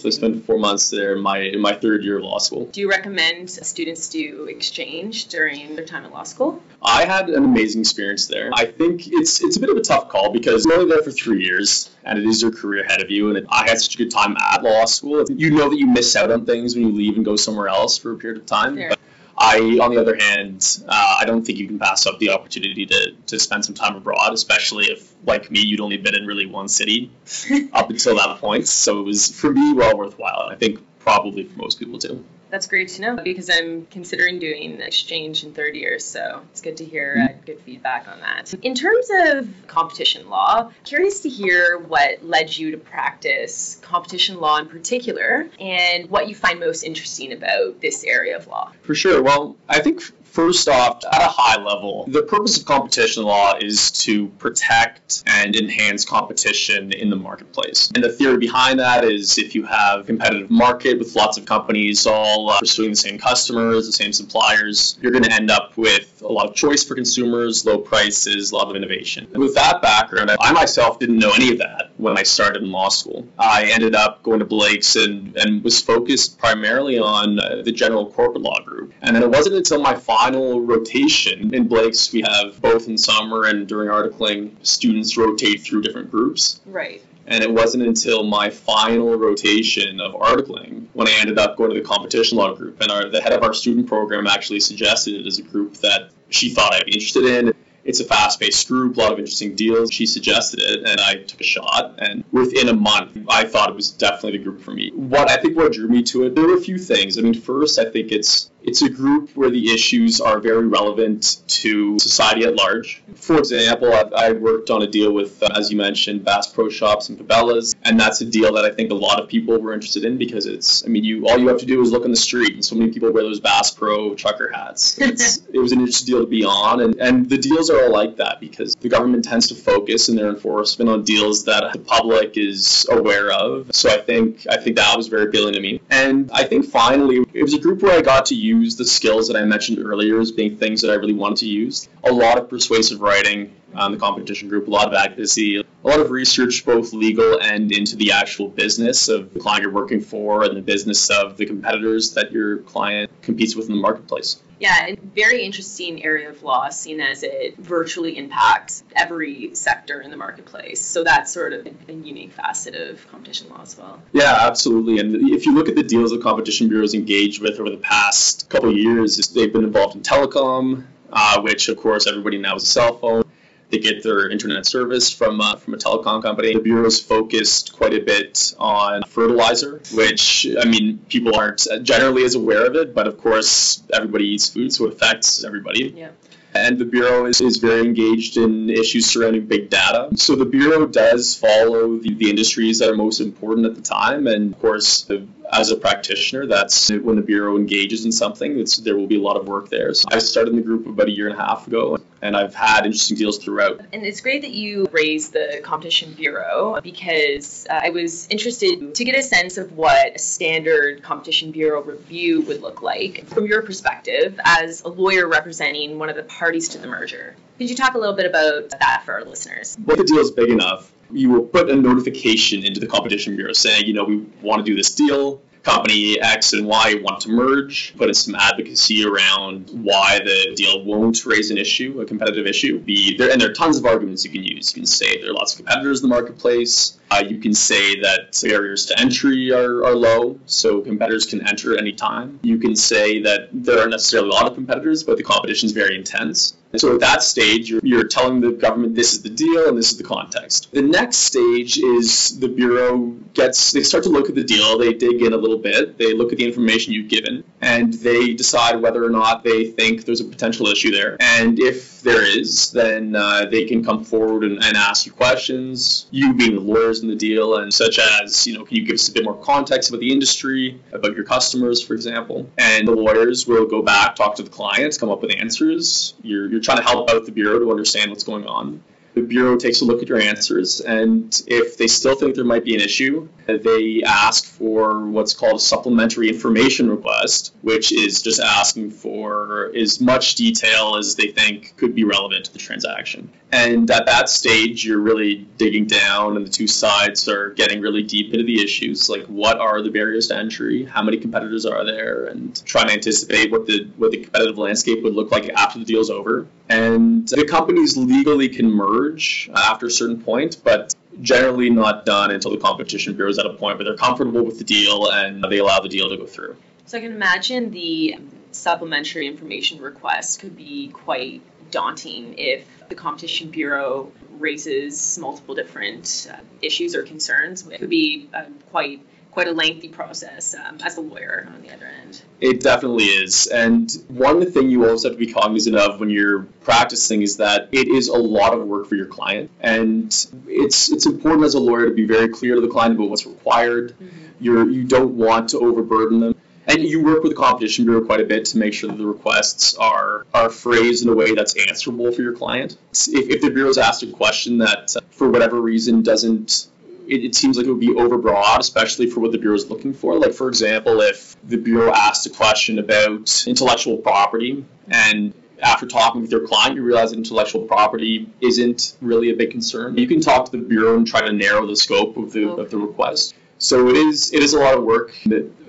So 0.00 0.08
I 0.08 0.12
spent 0.12 0.46
four 0.46 0.58
months 0.58 0.88
there 0.88 1.14
in 1.14 1.20
my 1.20 1.38
in 1.38 1.60
my 1.60 1.74
third 1.74 2.04
year 2.04 2.16
of 2.16 2.24
law 2.24 2.38
school. 2.38 2.66
Do 2.66 2.80
you 2.80 2.88
recommend 2.88 3.50
students 3.50 4.08
do 4.08 4.46
exchange 4.46 5.26
during 5.26 5.76
their 5.76 5.84
time 5.84 6.06
at 6.06 6.12
law 6.12 6.22
school? 6.22 6.62
I 6.80 7.04
had 7.04 7.28
an 7.28 7.44
amazing 7.44 7.82
experience 7.82 8.26
there. 8.26 8.50
I 8.54 8.64
think 8.64 9.08
it's 9.08 9.42
it's 9.42 9.58
a 9.58 9.60
bit 9.60 9.68
of 9.68 9.76
a 9.76 9.82
tough 9.82 10.08
call 10.08 10.32
because 10.32 10.64
you're 10.64 10.74
only 10.74 10.90
there 10.90 11.02
for 11.02 11.10
three 11.10 11.42
years, 11.44 11.90
and 12.04 12.18
it 12.18 12.24
is 12.24 12.40
your 12.40 12.50
career 12.50 12.84
ahead 12.84 13.02
of 13.02 13.10
you. 13.10 13.28
And 13.28 13.38
it, 13.38 13.46
I 13.50 13.68
had 13.68 13.78
such 13.78 13.96
a 13.96 13.98
good 13.98 14.10
time 14.10 14.36
at 14.38 14.62
law 14.62 14.86
school. 14.86 15.24
You 15.28 15.50
know 15.50 15.68
that 15.68 15.76
you 15.76 15.86
miss 15.86 16.16
out 16.16 16.30
on 16.30 16.46
things 16.46 16.74
when 16.74 16.86
you 16.86 16.92
leave 16.92 17.16
and 17.16 17.24
go 17.24 17.36
somewhere 17.36 17.68
else 17.68 17.98
for 17.98 18.12
a 18.12 18.16
period 18.16 18.38
of 18.38 18.46
time. 18.46 18.76
Fair. 18.76 18.90
But 18.90 18.99
I, 19.42 19.78
on 19.80 19.90
the 19.90 19.98
other 19.98 20.16
hand, 20.16 20.82
uh, 20.86 21.16
I 21.18 21.24
don't 21.24 21.44
think 21.44 21.58
you 21.58 21.66
can 21.66 21.78
pass 21.78 22.04
up 22.06 22.18
the 22.18 22.28
opportunity 22.30 22.84
to, 22.84 23.12
to 23.28 23.38
spend 23.38 23.64
some 23.64 23.74
time 23.74 23.96
abroad, 23.96 24.34
especially 24.34 24.84
if, 24.84 25.10
like 25.24 25.50
me, 25.50 25.60
you'd 25.60 25.80
only 25.80 25.96
been 25.96 26.14
in 26.14 26.26
really 26.26 26.44
one 26.44 26.68
city 26.68 27.10
up 27.72 27.88
until 27.88 28.16
that 28.16 28.38
point. 28.38 28.68
So 28.68 29.00
it 29.00 29.04
was, 29.04 29.28
for 29.28 29.50
me, 29.50 29.72
well 29.72 29.96
worthwhile. 29.96 30.42
And 30.42 30.52
I 30.52 30.56
think 30.56 30.80
probably 30.98 31.44
for 31.44 31.56
most 31.56 31.78
people 31.78 31.98
too. 31.98 32.22
That's 32.50 32.66
great 32.66 32.88
to 32.90 33.02
know 33.02 33.16
because 33.16 33.48
I'm 33.50 33.86
considering 33.86 34.38
doing 34.38 34.80
exchange 34.80 35.44
in 35.44 35.52
third 35.52 35.76
year, 35.76 35.98
so 35.98 36.42
it's 36.50 36.60
good 36.60 36.78
to 36.78 36.84
hear 36.84 37.28
uh, 37.30 37.46
good 37.46 37.60
feedback 37.60 38.08
on 38.08 38.20
that. 38.20 38.52
In 38.62 38.74
terms 38.74 39.08
of 39.24 39.48
competition 39.66 40.28
law, 40.28 40.70
curious 40.84 41.20
to 41.20 41.28
hear 41.28 41.78
what 41.78 42.24
led 42.24 42.56
you 42.56 42.72
to 42.72 42.76
practice 42.76 43.78
competition 43.82 44.40
law 44.40 44.58
in 44.58 44.66
particular 44.68 45.48
and 45.58 46.10
what 46.10 46.28
you 46.28 46.34
find 46.34 46.60
most 46.60 46.82
interesting 46.82 47.32
about 47.32 47.80
this 47.80 48.04
area 48.04 48.36
of 48.36 48.46
law. 48.46 48.72
For 48.82 48.94
sure. 48.94 49.22
Well, 49.22 49.56
I 49.68 49.80
think 49.80 50.02
first 50.30 50.68
off, 50.68 51.04
at 51.04 51.22
a 51.22 51.28
high 51.28 51.62
level, 51.62 52.04
the 52.08 52.22
purpose 52.22 52.58
of 52.58 52.64
competition 52.64 53.24
law 53.24 53.54
is 53.60 53.90
to 53.90 54.28
protect 54.38 55.22
and 55.26 55.56
enhance 55.56 56.04
competition 56.04 56.92
in 56.92 57.10
the 57.10 57.16
marketplace. 57.16 57.90
And 57.94 58.02
the 58.02 58.12
theory 58.12 58.38
behind 58.38 58.80
that 58.80 59.04
is 59.04 59.38
if 59.38 59.54
you 59.54 59.64
have 59.66 60.00
a 60.00 60.04
competitive 60.04 60.50
market 60.50 60.98
with 60.98 61.14
lots 61.14 61.38
of 61.38 61.44
companies 61.44 62.06
all 62.06 62.50
uh, 62.50 62.58
pursuing 62.60 62.90
the 62.90 62.96
same 62.96 63.18
customers, 63.18 63.86
the 63.86 63.92
same 63.92 64.12
suppliers, 64.12 64.98
you're 65.00 65.12
going 65.12 65.24
to 65.24 65.32
end 65.32 65.50
up 65.50 65.76
with 65.76 66.09
a 66.22 66.32
lot 66.32 66.48
of 66.48 66.54
choice 66.54 66.84
for 66.84 66.94
consumers, 66.94 67.64
low 67.64 67.78
prices, 67.78 68.52
a 68.52 68.56
lot 68.56 68.68
of 68.70 68.76
innovation. 68.76 69.28
With 69.32 69.54
that 69.54 69.82
background, 69.82 70.30
I 70.40 70.52
myself 70.52 70.98
didn't 70.98 71.18
know 71.18 71.32
any 71.32 71.52
of 71.52 71.58
that 71.58 71.90
when 71.96 72.16
I 72.18 72.22
started 72.22 72.62
in 72.62 72.70
law 72.70 72.88
school. 72.88 73.26
I 73.38 73.64
ended 73.64 73.94
up 73.94 74.22
going 74.22 74.40
to 74.40 74.44
Blake's 74.44 74.96
and, 74.96 75.36
and 75.36 75.62
was 75.62 75.80
focused 75.80 76.38
primarily 76.38 76.98
on 76.98 77.38
uh, 77.38 77.62
the 77.64 77.72
general 77.72 78.10
corporate 78.10 78.42
law 78.42 78.60
group. 78.60 78.92
And 79.02 79.14
then 79.14 79.22
it 79.22 79.30
wasn't 79.30 79.56
until 79.56 79.80
my 79.80 79.94
final 79.94 80.60
rotation 80.60 81.54
in 81.54 81.68
Blake's, 81.68 82.12
we 82.12 82.22
have 82.22 82.60
both 82.60 82.88
in 82.88 82.98
summer 82.98 83.44
and 83.44 83.66
during 83.66 83.88
articling, 83.90 84.54
students 84.66 85.16
rotate 85.16 85.62
through 85.62 85.82
different 85.82 86.10
groups. 86.10 86.60
Right. 86.66 87.02
And 87.30 87.44
it 87.44 87.50
wasn't 87.50 87.84
until 87.84 88.24
my 88.24 88.50
final 88.50 89.16
rotation 89.16 90.00
of 90.00 90.14
articling 90.14 90.88
when 90.92 91.06
I 91.06 91.12
ended 91.12 91.38
up 91.38 91.56
going 91.56 91.70
to 91.70 91.80
the 91.80 91.86
competition 91.86 92.36
law 92.36 92.52
group. 92.54 92.80
And 92.80 92.90
our, 92.90 93.08
the 93.08 93.22
head 93.22 93.32
of 93.32 93.44
our 93.44 93.54
student 93.54 93.86
program 93.86 94.26
actually 94.26 94.60
suggested 94.60 95.14
it 95.14 95.26
as 95.26 95.38
a 95.38 95.42
group 95.42 95.74
that 95.78 96.10
she 96.28 96.50
thought 96.50 96.74
I'd 96.74 96.86
be 96.86 96.92
interested 96.92 97.24
in. 97.24 97.54
It's 97.84 98.00
a 98.00 98.04
fast 98.04 98.40
paced 98.40 98.68
group, 98.68 98.96
a 98.96 99.00
lot 99.00 99.12
of 99.12 99.18
interesting 99.18 99.54
deals. 99.54 99.92
She 99.92 100.06
suggested 100.06 100.60
it, 100.60 100.80
and 100.86 101.00
I 101.00 101.22
took 101.22 101.40
a 101.40 101.44
shot. 101.44 101.94
And 101.98 102.24
within 102.32 102.68
a 102.68 102.74
month, 102.74 103.16
I 103.28 103.44
thought 103.44 103.70
it 103.70 103.76
was 103.76 103.90
definitely 103.90 104.38
the 104.38 104.44
group 104.44 104.60
for 104.60 104.72
me. 104.72 104.90
What 104.94 105.30
I 105.30 105.36
think 105.36 105.56
what 105.56 105.72
drew 105.72 105.88
me 105.88 106.02
to 106.04 106.24
it, 106.24 106.34
there 106.34 106.46
were 106.46 106.56
a 106.56 106.60
few 106.60 106.78
things. 106.78 107.16
I 107.16 107.22
mean, 107.22 107.34
first, 107.34 107.78
I 107.78 107.84
think 107.84 108.12
it's 108.12 108.49
it's 108.62 108.82
a 108.82 108.88
group 108.88 109.30
where 109.30 109.50
the 109.50 109.72
issues 109.72 110.20
are 110.20 110.38
very 110.40 110.66
relevant 110.66 111.38
to 111.48 111.98
society 111.98 112.44
at 112.44 112.54
large. 112.54 113.02
For 113.14 113.38
example, 113.38 113.92
I, 113.92 114.28
I 114.28 114.32
worked 114.32 114.70
on 114.70 114.82
a 114.82 114.86
deal 114.86 115.12
with, 115.12 115.42
uh, 115.42 115.48
as 115.56 115.70
you 115.70 115.76
mentioned, 115.76 116.24
Bass 116.24 116.52
Pro 116.52 116.68
Shops 116.68 117.08
and 117.08 117.18
Cabela's, 117.18 117.74
and 117.82 117.98
that's 117.98 118.20
a 118.20 118.26
deal 118.26 118.54
that 118.54 118.64
I 118.64 118.70
think 118.70 118.90
a 118.90 118.94
lot 118.94 119.20
of 119.20 119.28
people 119.28 119.60
were 119.60 119.72
interested 119.72 120.04
in 120.04 120.18
because 120.18 120.46
it's, 120.46 120.84
I 120.84 120.88
mean, 120.88 121.04
you 121.04 121.26
all 121.26 121.38
you 121.38 121.48
have 121.48 121.58
to 121.60 121.66
do 121.66 121.80
is 121.80 121.90
look 121.90 122.04
on 122.04 122.10
the 122.10 122.16
street, 122.16 122.54
and 122.54 122.64
so 122.64 122.76
many 122.76 122.92
people 122.92 123.12
wear 123.12 123.22
those 123.22 123.40
Bass 123.40 123.70
Pro 123.70 124.14
trucker 124.14 124.50
hats. 124.52 124.98
It's, 125.10 125.38
it 125.52 125.58
was 125.58 125.72
an 125.72 125.80
interesting 125.80 126.06
deal 126.06 126.20
to 126.20 126.30
be 126.30 126.44
on, 126.44 126.80
and, 126.80 126.94
and 127.00 127.28
the 127.28 127.36
deals 127.36 127.68
are 127.68 127.82
all 127.82 127.90
like 127.90 128.16
that 128.16 128.38
because 128.38 128.76
the 128.76 128.88
government 128.88 129.24
tends 129.24 129.48
to 129.48 129.56
focus 129.56 130.08
in 130.08 130.14
their 130.14 130.28
enforcement 130.28 130.88
on 130.88 131.02
deals 131.02 131.46
that 131.46 131.72
the 131.72 131.80
public 131.80 132.36
is 132.36 132.86
aware 132.88 133.32
of. 133.32 133.74
So 133.74 133.90
I 133.90 133.98
think 133.98 134.46
I 134.48 134.56
think 134.56 134.76
that 134.76 134.96
was 134.96 135.08
very 135.08 135.24
appealing 135.24 135.54
to 135.54 135.60
me, 135.60 135.80
and 135.90 136.30
I 136.32 136.44
think 136.44 136.66
finally 136.66 137.24
it 137.32 137.42
was 137.42 137.54
a 137.54 137.58
group 137.58 137.82
where 137.82 137.98
I 137.98 138.02
got 138.02 138.26
to 138.26 138.36
use 138.36 138.49
the 138.52 138.84
skills 138.84 139.28
that 139.28 139.36
I 139.36 139.44
mentioned 139.44 139.78
earlier 139.78 140.20
as 140.20 140.32
being 140.32 140.56
things 140.56 140.82
that 140.82 140.90
I 140.90 140.94
really 140.94 141.14
wanted 141.14 141.38
to 141.38 141.46
use. 141.46 141.88
A 142.04 142.12
lot 142.12 142.38
of 142.38 142.48
persuasive 142.48 143.00
writing, 143.00 143.54
on 143.74 143.92
the 143.92 143.98
competition 143.98 144.48
group, 144.48 144.66
a 144.66 144.70
lot 144.70 144.88
of 144.88 144.94
advocacy, 144.94 145.58
a 145.58 145.64
lot 145.84 146.00
of 146.00 146.10
research, 146.10 146.64
both 146.64 146.92
legal 146.92 147.40
and 147.40 147.72
into 147.72 147.96
the 147.96 148.12
actual 148.12 148.48
business 148.48 149.08
of 149.08 149.32
the 149.32 149.40
client 149.40 149.62
you're 149.62 149.72
working 149.72 150.00
for 150.00 150.44
and 150.44 150.56
the 150.56 150.62
business 150.62 151.08
of 151.10 151.36
the 151.36 151.46
competitors 151.46 152.14
that 152.14 152.32
your 152.32 152.58
client 152.58 153.10
competes 153.22 153.54
with 153.54 153.68
in 153.68 153.76
the 153.76 153.80
marketplace. 153.80 154.40
Yeah, 154.60 154.88
a 154.88 154.96
very 154.96 155.42
interesting 155.42 156.04
area 156.04 156.28
of 156.28 156.42
law, 156.42 156.68
seen 156.68 157.00
as 157.00 157.22
it 157.22 157.56
virtually 157.56 158.18
impacts 158.18 158.84
every 158.94 159.54
sector 159.54 160.02
in 160.02 160.10
the 160.10 160.18
marketplace. 160.18 160.82
So 160.82 161.02
that's 161.02 161.32
sort 161.32 161.54
of 161.54 161.66
a 161.66 161.92
unique 161.92 162.32
facet 162.32 162.74
of 162.74 163.08
competition 163.10 163.48
law 163.48 163.62
as 163.62 163.78
well. 163.78 164.02
Yeah, 164.12 164.36
absolutely. 164.38 164.98
And 164.98 165.30
if 165.30 165.46
you 165.46 165.54
look 165.54 165.70
at 165.70 165.76
the 165.76 165.82
deals 165.82 166.10
the 166.10 166.18
competition 166.18 166.68
bureaus 166.68 166.92
engaged 166.92 167.40
with 167.40 167.58
over 167.58 167.70
the 167.70 167.78
past 167.78 168.50
couple 168.50 168.68
of 168.68 168.76
years, 168.76 169.16
they've 169.28 169.52
been 169.52 169.64
involved 169.64 169.96
in 169.96 170.02
telecom, 170.02 170.84
uh, 171.10 171.40
which 171.40 171.70
of 171.70 171.78
course 171.78 172.06
everybody 172.06 172.36
now 172.36 172.52
has 172.52 172.64
a 172.64 172.66
cell 172.66 172.98
phone. 172.98 173.24
They 173.70 173.78
get 173.78 174.02
their 174.02 174.28
internet 174.28 174.66
service 174.66 175.12
from 175.12 175.40
uh, 175.40 175.56
from 175.56 175.74
a 175.74 175.76
telecom 175.76 176.22
company. 176.22 176.54
The 176.54 176.60
bureau's 176.60 177.00
focused 177.00 177.72
quite 177.72 177.94
a 177.94 178.00
bit 178.00 178.54
on 178.58 179.02
fertilizer, 179.04 179.80
which 179.92 180.46
I 180.60 180.64
mean 180.64 180.98
people 181.08 181.36
aren't 181.36 181.66
generally 181.82 182.24
as 182.24 182.34
aware 182.34 182.66
of 182.66 182.74
it, 182.74 182.94
but 182.94 183.06
of 183.06 183.18
course 183.18 183.82
everybody 183.92 184.24
eats 184.24 184.48
food, 184.48 184.72
so 184.72 184.86
it 184.86 184.94
affects 184.94 185.44
everybody. 185.44 185.94
Yeah. 185.96 186.10
And 186.52 186.78
the 186.78 186.84
Bureau 186.84 187.26
is, 187.26 187.40
is 187.40 187.58
very 187.58 187.82
engaged 187.82 188.36
in 188.36 188.70
issues 188.70 189.06
surrounding 189.06 189.46
big 189.46 189.70
data. 189.70 190.08
So 190.16 190.34
the 190.34 190.44
Bureau 190.44 190.86
does 190.86 191.36
follow 191.36 191.98
the, 191.98 192.14
the 192.14 192.28
industries 192.28 192.80
that 192.80 192.90
are 192.90 192.96
most 192.96 193.20
important 193.20 193.66
at 193.66 193.76
the 193.76 193.82
time. 193.82 194.26
And 194.26 194.52
of 194.52 194.60
course, 194.60 195.02
the, 195.02 195.28
as 195.52 195.70
a 195.70 195.76
practitioner, 195.76 196.46
that's 196.46 196.90
when 196.90 197.16
the 197.16 197.22
Bureau 197.22 197.56
engages 197.56 198.04
in 198.04 198.12
something, 198.12 198.64
there 198.82 198.96
will 198.96 199.06
be 199.06 199.16
a 199.16 199.20
lot 199.20 199.36
of 199.36 199.46
work 199.46 199.68
there. 199.68 199.92
So 199.94 200.08
I 200.10 200.18
started 200.18 200.50
in 200.50 200.56
the 200.56 200.62
group 200.62 200.86
about 200.86 201.08
a 201.08 201.10
year 201.10 201.28
and 201.28 201.38
a 201.38 201.44
half 201.44 201.66
ago, 201.66 201.98
and 202.22 202.36
I've 202.36 202.54
had 202.54 202.86
interesting 202.86 203.16
deals 203.16 203.38
throughout. 203.38 203.80
And 203.92 204.04
it's 204.04 204.20
great 204.20 204.42
that 204.42 204.52
you 204.52 204.86
raised 204.92 205.32
the 205.32 205.60
Competition 205.62 206.14
Bureau 206.14 206.80
because 206.82 207.66
uh, 207.68 207.80
I 207.82 207.90
was 207.90 208.28
interested 208.28 208.94
to 208.94 209.04
get 209.04 209.16
a 209.16 209.22
sense 209.22 209.58
of 209.58 209.72
what 209.72 210.16
a 210.16 210.18
standard 210.18 211.02
Competition 211.02 211.50
Bureau 211.50 211.82
review 211.82 212.42
would 212.42 212.62
look 212.62 212.82
like 212.82 213.26
from 213.26 213.46
your 213.46 213.62
perspective 213.62 214.38
as 214.44 214.82
a 214.82 214.88
lawyer 214.88 215.26
representing 215.26 215.98
one 215.98 216.08
of 216.08 216.16
the 216.16 216.22
parties 216.22 216.68
to 216.70 216.78
the 216.78 216.86
merger. 216.86 217.34
Could 217.58 217.70
you 217.70 217.76
talk 217.76 217.94
a 217.94 217.98
little 217.98 218.16
bit 218.16 218.26
about 218.26 218.70
that 218.70 219.02
for 219.04 219.14
our 219.14 219.24
listeners? 219.24 219.76
When 219.84 219.98
the 219.98 220.04
deal 220.04 220.18
is 220.18 220.30
big 220.30 220.50
enough, 220.50 220.90
you 221.12 221.30
will 221.30 221.42
put 221.42 221.70
a 221.70 221.76
notification 221.76 222.64
into 222.64 222.80
the 222.80 222.86
Competition 222.86 223.36
Bureau 223.36 223.52
saying, 223.52 223.86
you 223.86 223.94
know, 223.94 224.04
we 224.04 224.18
want 224.42 224.64
to 224.64 224.70
do 224.70 224.76
this 224.76 224.94
deal 224.94 225.42
company 225.62 226.20
X 226.20 226.52
and 226.52 226.66
Y 226.66 226.94
want 227.02 227.20
to 227.22 227.28
merge, 227.28 227.94
put 227.96 228.08
in 228.08 228.14
some 228.14 228.34
advocacy 228.34 229.04
around 229.04 229.70
why 229.70 230.18
the 230.18 230.54
deal 230.54 230.84
won't 230.84 231.24
raise 231.26 231.50
an 231.50 231.58
issue, 231.58 232.00
a 232.00 232.06
competitive 232.06 232.46
issue. 232.46 232.78
Be 232.78 233.16
there, 233.16 233.30
and 233.30 233.40
there 233.40 233.50
are 233.50 233.54
tons 233.54 233.78
of 233.78 233.86
arguments 233.86 234.24
you 234.24 234.30
can 234.30 234.42
use. 234.42 234.74
You 234.74 234.80
can 234.80 234.86
say 234.86 235.20
there 235.20 235.30
are 235.30 235.34
lots 235.34 235.52
of 235.52 235.58
competitors 235.58 236.02
in 236.02 236.08
the 236.08 236.14
marketplace. 236.14 236.98
Uh, 237.10 237.24
you 237.26 237.38
can 237.38 237.54
say 237.54 238.00
that 238.00 238.38
barriers 238.42 238.86
to 238.86 238.98
entry 238.98 239.52
are, 239.52 239.84
are 239.84 239.94
low, 239.94 240.38
so 240.46 240.80
competitors 240.80 241.26
can 241.26 241.46
enter 241.46 241.74
at 241.74 241.80
any 241.80 241.92
time. 241.92 242.38
You 242.42 242.58
can 242.58 242.76
say 242.76 243.22
that 243.22 243.48
there 243.52 243.78
aren't 243.78 243.90
necessarily 243.90 244.28
a 244.28 244.32
lot 244.32 244.46
of 244.46 244.54
competitors, 244.54 245.02
but 245.02 245.16
the 245.16 245.24
competition 245.24 245.66
is 245.66 245.72
very 245.72 245.96
intense. 245.96 246.54
And 246.72 246.80
so 246.80 246.94
at 246.94 247.00
that 247.00 247.22
stage, 247.22 247.70
you're, 247.70 247.80
you're 247.82 248.06
telling 248.06 248.40
the 248.40 248.52
government 248.52 248.94
this 248.94 249.12
is 249.12 249.22
the 249.22 249.30
deal 249.30 249.68
and 249.68 249.76
this 249.76 249.90
is 249.90 249.98
the 249.98 250.04
context. 250.04 250.70
The 250.72 250.82
next 250.82 251.18
stage 251.18 251.78
is 251.78 252.38
the 252.38 252.48
Bureau 252.48 253.16
gets, 253.34 253.72
they 253.72 253.82
start 253.82 254.04
to 254.04 254.10
look 254.10 254.28
at 254.28 254.34
the 254.34 254.44
deal, 254.44 254.78
they 254.78 254.92
dig 254.92 255.22
in 255.22 255.32
a 255.32 255.36
little 255.36 255.58
bit, 255.58 255.98
they 255.98 256.14
look 256.14 256.32
at 256.32 256.38
the 256.38 256.44
information 256.44 256.92
you've 256.92 257.08
given, 257.08 257.44
and 257.60 257.92
they 257.94 258.34
decide 258.34 258.80
whether 258.80 259.04
or 259.04 259.10
not 259.10 259.44
they 259.44 259.64
think 259.64 260.04
there's 260.04 260.20
a 260.20 260.24
potential 260.24 260.66
issue 260.66 260.90
there. 260.90 261.16
And 261.20 261.58
if 261.58 262.02
there 262.02 262.24
is, 262.24 262.70
then 262.70 263.14
uh, 263.14 263.46
they 263.46 263.64
can 263.64 263.84
come 263.84 264.04
forward 264.04 264.44
and, 264.44 264.62
and 264.62 264.76
ask 264.76 265.06
you 265.06 265.12
questions, 265.12 266.06
you 266.10 266.34
being 266.34 266.54
the 266.54 266.60
lawyers 266.60 267.00
in 267.00 267.08
the 267.08 267.16
deal, 267.16 267.56
and 267.56 267.72
such 267.72 267.98
as, 267.98 268.46
you 268.46 268.56
know, 268.56 268.64
can 268.64 268.76
you 268.76 268.86
give 268.86 268.94
us 268.94 269.08
a 269.08 269.12
bit 269.12 269.24
more 269.24 269.36
context 269.36 269.90
about 269.90 270.00
the 270.00 270.12
industry, 270.12 270.80
about 270.92 271.14
your 271.14 271.24
customers, 271.24 271.82
for 271.82 271.94
example? 271.94 272.48
And 272.58 272.86
the 272.86 272.92
lawyers 272.92 273.46
will 273.46 273.66
go 273.66 273.82
back, 273.82 274.16
talk 274.16 274.36
to 274.36 274.42
the 274.42 274.50
clients, 274.50 274.98
come 274.98 275.10
up 275.10 275.22
with 275.22 275.32
answers. 275.36 276.14
You're, 276.22 276.48
you're 276.48 276.59
trying 276.60 276.78
to 276.78 276.84
help 276.84 277.10
out 277.10 277.26
the 277.26 277.32
Bureau 277.32 277.58
to 277.58 277.70
understand 277.70 278.10
what's 278.10 278.24
going 278.24 278.46
on 278.46 278.82
the 279.14 279.22
Bureau 279.22 279.56
takes 279.56 279.80
a 279.80 279.84
look 279.84 280.02
at 280.02 280.08
your 280.08 280.20
answers, 280.20 280.80
and 280.80 281.42
if 281.46 281.76
they 281.76 281.88
still 281.88 282.14
think 282.14 282.36
there 282.36 282.44
might 282.44 282.64
be 282.64 282.74
an 282.74 282.80
issue, 282.80 283.28
they 283.46 284.02
ask 284.04 284.44
for 284.44 285.06
what's 285.06 285.34
called 285.34 285.56
a 285.56 285.60
supplementary 285.60 286.28
information 286.28 286.88
request, 286.88 287.52
which 287.62 287.92
is 287.92 288.22
just 288.22 288.40
asking 288.40 288.90
for 288.90 289.72
as 289.76 290.00
much 290.00 290.36
detail 290.36 290.96
as 290.96 291.16
they 291.16 291.28
think 291.28 291.76
could 291.76 291.94
be 291.94 292.04
relevant 292.04 292.44
to 292.46 292.52
the 292.52 292.58
transaction. 292.58 293.30
And 293.52 293.90
at 293.90 294.06
that 294.06 294.28
stage, 294.28 294.84
you're 294.84 295.00
really 295.00 295.38
digging 295.58 295.86
down, 295.86 296.36
and 296.36 296.46
the 296.46 296.50
two 296.50 296.68
sides 296.68 297.28
are 297.28 297.50
getting 297.50 297.80
really 297.80 298.02
deep 298.02 298.32
into 298.32 298.44
the 298.44 298.62
issues, 298.62 299.08
like 299.08 299.24
what 299.26 299.58
are 299.58 299.82
the 299.82 299.90
barriers 299.90 300.28
to 300.28 300.36
entry, 300.36 300.84
how 300.84 301.02
many 301.02 301.18
competitors 301.18 301.66
are 301.66 301.84
there, 301.84 302.26
and 302.26 302.64
trying 302.64 302.86
to 302.86 302.92
anticipate 302.92 303.50
what 303.50 303.66
the 303.66 303.88
what 303.96 304.12
the 304.12 304.18
competitive 304.18 304.56
landscape 304.56 305.02
would 305.02 305.14
look 305.14 305.32
like 305.32 305.48
after 305.50 305.80
the 305.80 305.84
deal's 305.84 306.10
over. 306.10 306.46
And 306.68 307.26
the 307.26 307.44
companies 307.44 307.96
legally 307.96 308.48
can 308.48 308.70
merge 308.70 309.50
uh, 309.52 309.66
after 309.70 309.86
a 309.86 309.90
certain 309.90 310.22
point, 310.22 310.58
but 310.62 310.94
generally 311.20 311.70
not 311.70 312.06
done 312.06 312.30
until 312.30 312.52
the 312.52 312.58
competition 312.58 313.14
bureau 313.14 313.30
is 313.30 313.38
at 313.38 313.46
a 313.46 313.54
point 313.54 313.78
where 313.78 313.84
they're 313.84 313.96
comfortable 313.96 314.44
with 314.44 314.58
the 314.58 314.64
deal 314.64 315.10
and 315.10 315.44
they 315.50 315.58
allow 315.58 315.80
the 315.80 315.88
deal 315.88 316.08
to 316.08 316.16
go 316.16 316.24
through. 316.24 316.56
So 316.86 316.98
I 316.98 317.00
can 317.00 317.12
imagine 317.12 317.70
the 317.70 318.16
supplementary 318.52 319.26
information 319.26 319.80
requests 319.80 320.36
could 320.36 320.56
be 320.56 320.88
quite 320.88 321.42
daunting 321.70 322.34
if 322.38 322.66
the 322.88 322.94
competition 322.94 323.50
bureau 323.50 324.12
raises 324.38 325.18
multiple 325.18 325.54
different 325.54 326.28
uh, 326.32 326.36
issues 326.62 326.94
or 326.94 327.02
concerns. 327.02 327.66
It 327.66 327.78
could 327.78 327.90
be 327.90 328.28
uh, 328.34 328.44
quite 328.70 329.04
quite 329.30 329.46
a 329.46 329.52
lengthy 329.52 329.88
process 329.88 330.54
um, 330.54 330.78
as 330.82 330.96
a 330.96 331.00
lawyer 331.00 331.46
on 331.54 331.62
the 331.62 331.72
other 331.72 331.86
end. 331.86 332.20
It 332.40 332.60
definitely 332.60 333.04
is. 333.04 333.46
And 333.46 333.90
one 334.08 334.50
thing 334.50 334.70
you 334.70 334.84
always 334.84 335.04
have 335.04 335.12
to 335.12 335.18
be 335.18 335.32
cognizant 335.32 335.76
of 335.76 336.00
when 336.00 336.10
you're 336.10 336.42
practicing 336.62 337.22
is 337.22 337.36
that 337.36 337.68
it 337.72 337.88
is 337.88 338.08
a 338.08 338.16
lot 338.16 338.54
of 338.54 338.66
work 338.66 338.86
for 338.86 338.96
your 338.96 339.06
client. 339.06 339.50
And 339.60 340.06
it's 340.48 340.90
it's 340.90 341.06
important 341.06 341.44
as 341.44 341.54
a 341.54 341.60
lawyer 341.60 341.86
to 341.86 341.94
be 341.94 342.06
very 342.06 342.28
clear 342.28 342.56
to 342.56 342.60
the 342.60 342.68
client 342.68 342.96
about 342.96 343.08
what's 343.10 343.26
required. 343.26 343.92
Mm-hmm. 343.92 344.26
You're 344.40 344.68
you 344.70 344.84
don't 344.84 345.16
want 345.16 345.50
to 345.50 345.60
overburden 345.60 346.20
them. 346.20 346.34
And 346.70 346.82
you 346.82 347.02
work 347.02 347.22
with 347.22 347.32
the 347.32 347.36
competition 347.36 347.84
bureau 347.84 348.04
quite 348.04 348.20
a 348.20 348.24
bit 348.24 348.44
to 348.46 348.58
make 348.58 348.74
sure 348.74 348.90
that 348.90 348.98
the 348.98 349.06
requests 349.06 349.74
are 349.74 350.26
are 350.32 350.50
phrased 350.50 351.04
in 351.04 351.10
a 351.10 351.14
way 351.14 351.34
that's 351.34 351.54
answerable 351.68 352.12
for 352.12 352.22
your 352.22 352.34
client. 352.34 352.76
If, 352.92 353.28
if 353.28 353.40
the 353.40 353.50
bureau 353.50 353.70
is 353.70 353.78
asked 353.78 354.02
a 354.02 354.10
question 354.10 354.58
that, 354.58 354.96
uh, 354.96 355.00
for 355.10 355.28
whatever 355.28 355.60
reason, 355.60 356.02
doesn't 356.02 356.68
it, 357.06 357.24
it, 357.24 357.34
seems 357.34 357.56
like 357.56 357.66
it 357.66 357.70
would 357.70 357.80
be 357.80 357.88
overbroad, 357.88 358.58
especially 358.58 359.10
for 359.10 359.18
what 359.18 359.32
the 359.32 359.38
Bureau 359.38 359.56
is 359.56 359.68
looking 359.68 359.92
for. 359.92 360.16
Like, 360.16 360.32
for 360.32 360.48
example, 360.48 361.00
if 361.00 361.36
the 361.42 361.56
Bureau 361.56 361.92
asked 361.92 362.24
a 362.26 362.30
question 362.30 362.78
about 362.78 363.44
intellectual 363.48 363.96
property 363.96 364.64
and 364.88 365.34
after 365.62 365.86
talking 365.86 366.22
with 366.22 366.30
your 366.30 366.46
client, 366.46 366.76
you 366.76 366.82
realize 366.82 367.10
that 367.10 367.18
intellectual 367.18 367.62
property 367.62 368.28
isn't 368.40 368.94
really 369.00 369.30
a 369.30 369.34
big 369.34 369.50
concern. 369.50 369.96
You 369.96 370.06
can 370.06 370.20
talk 370.20 370.46
to 370.46 370.52
the 370.52 370.58
bureau 370.58 370.96
and 370.96 371.06
try 371.06 371.20
to 371.20 371.32
narrow 371.32 371.66
the 371.66 371.76
scope 371.76 372.16
of 372.16 372.32
the 372.32 372.46
okay. 372.46 372.62
of 372.62 372.70
the 372.70 372.78
request. 372.78 373.34
So 373.60 373.88
it 373.88 373.96
is 373.96 374.32
it 374.32 374.42
is 374.42 374.54
a 374.54 374.58
lot 374.58 374.74
of 374.74 374.84
work. 374.84 375.14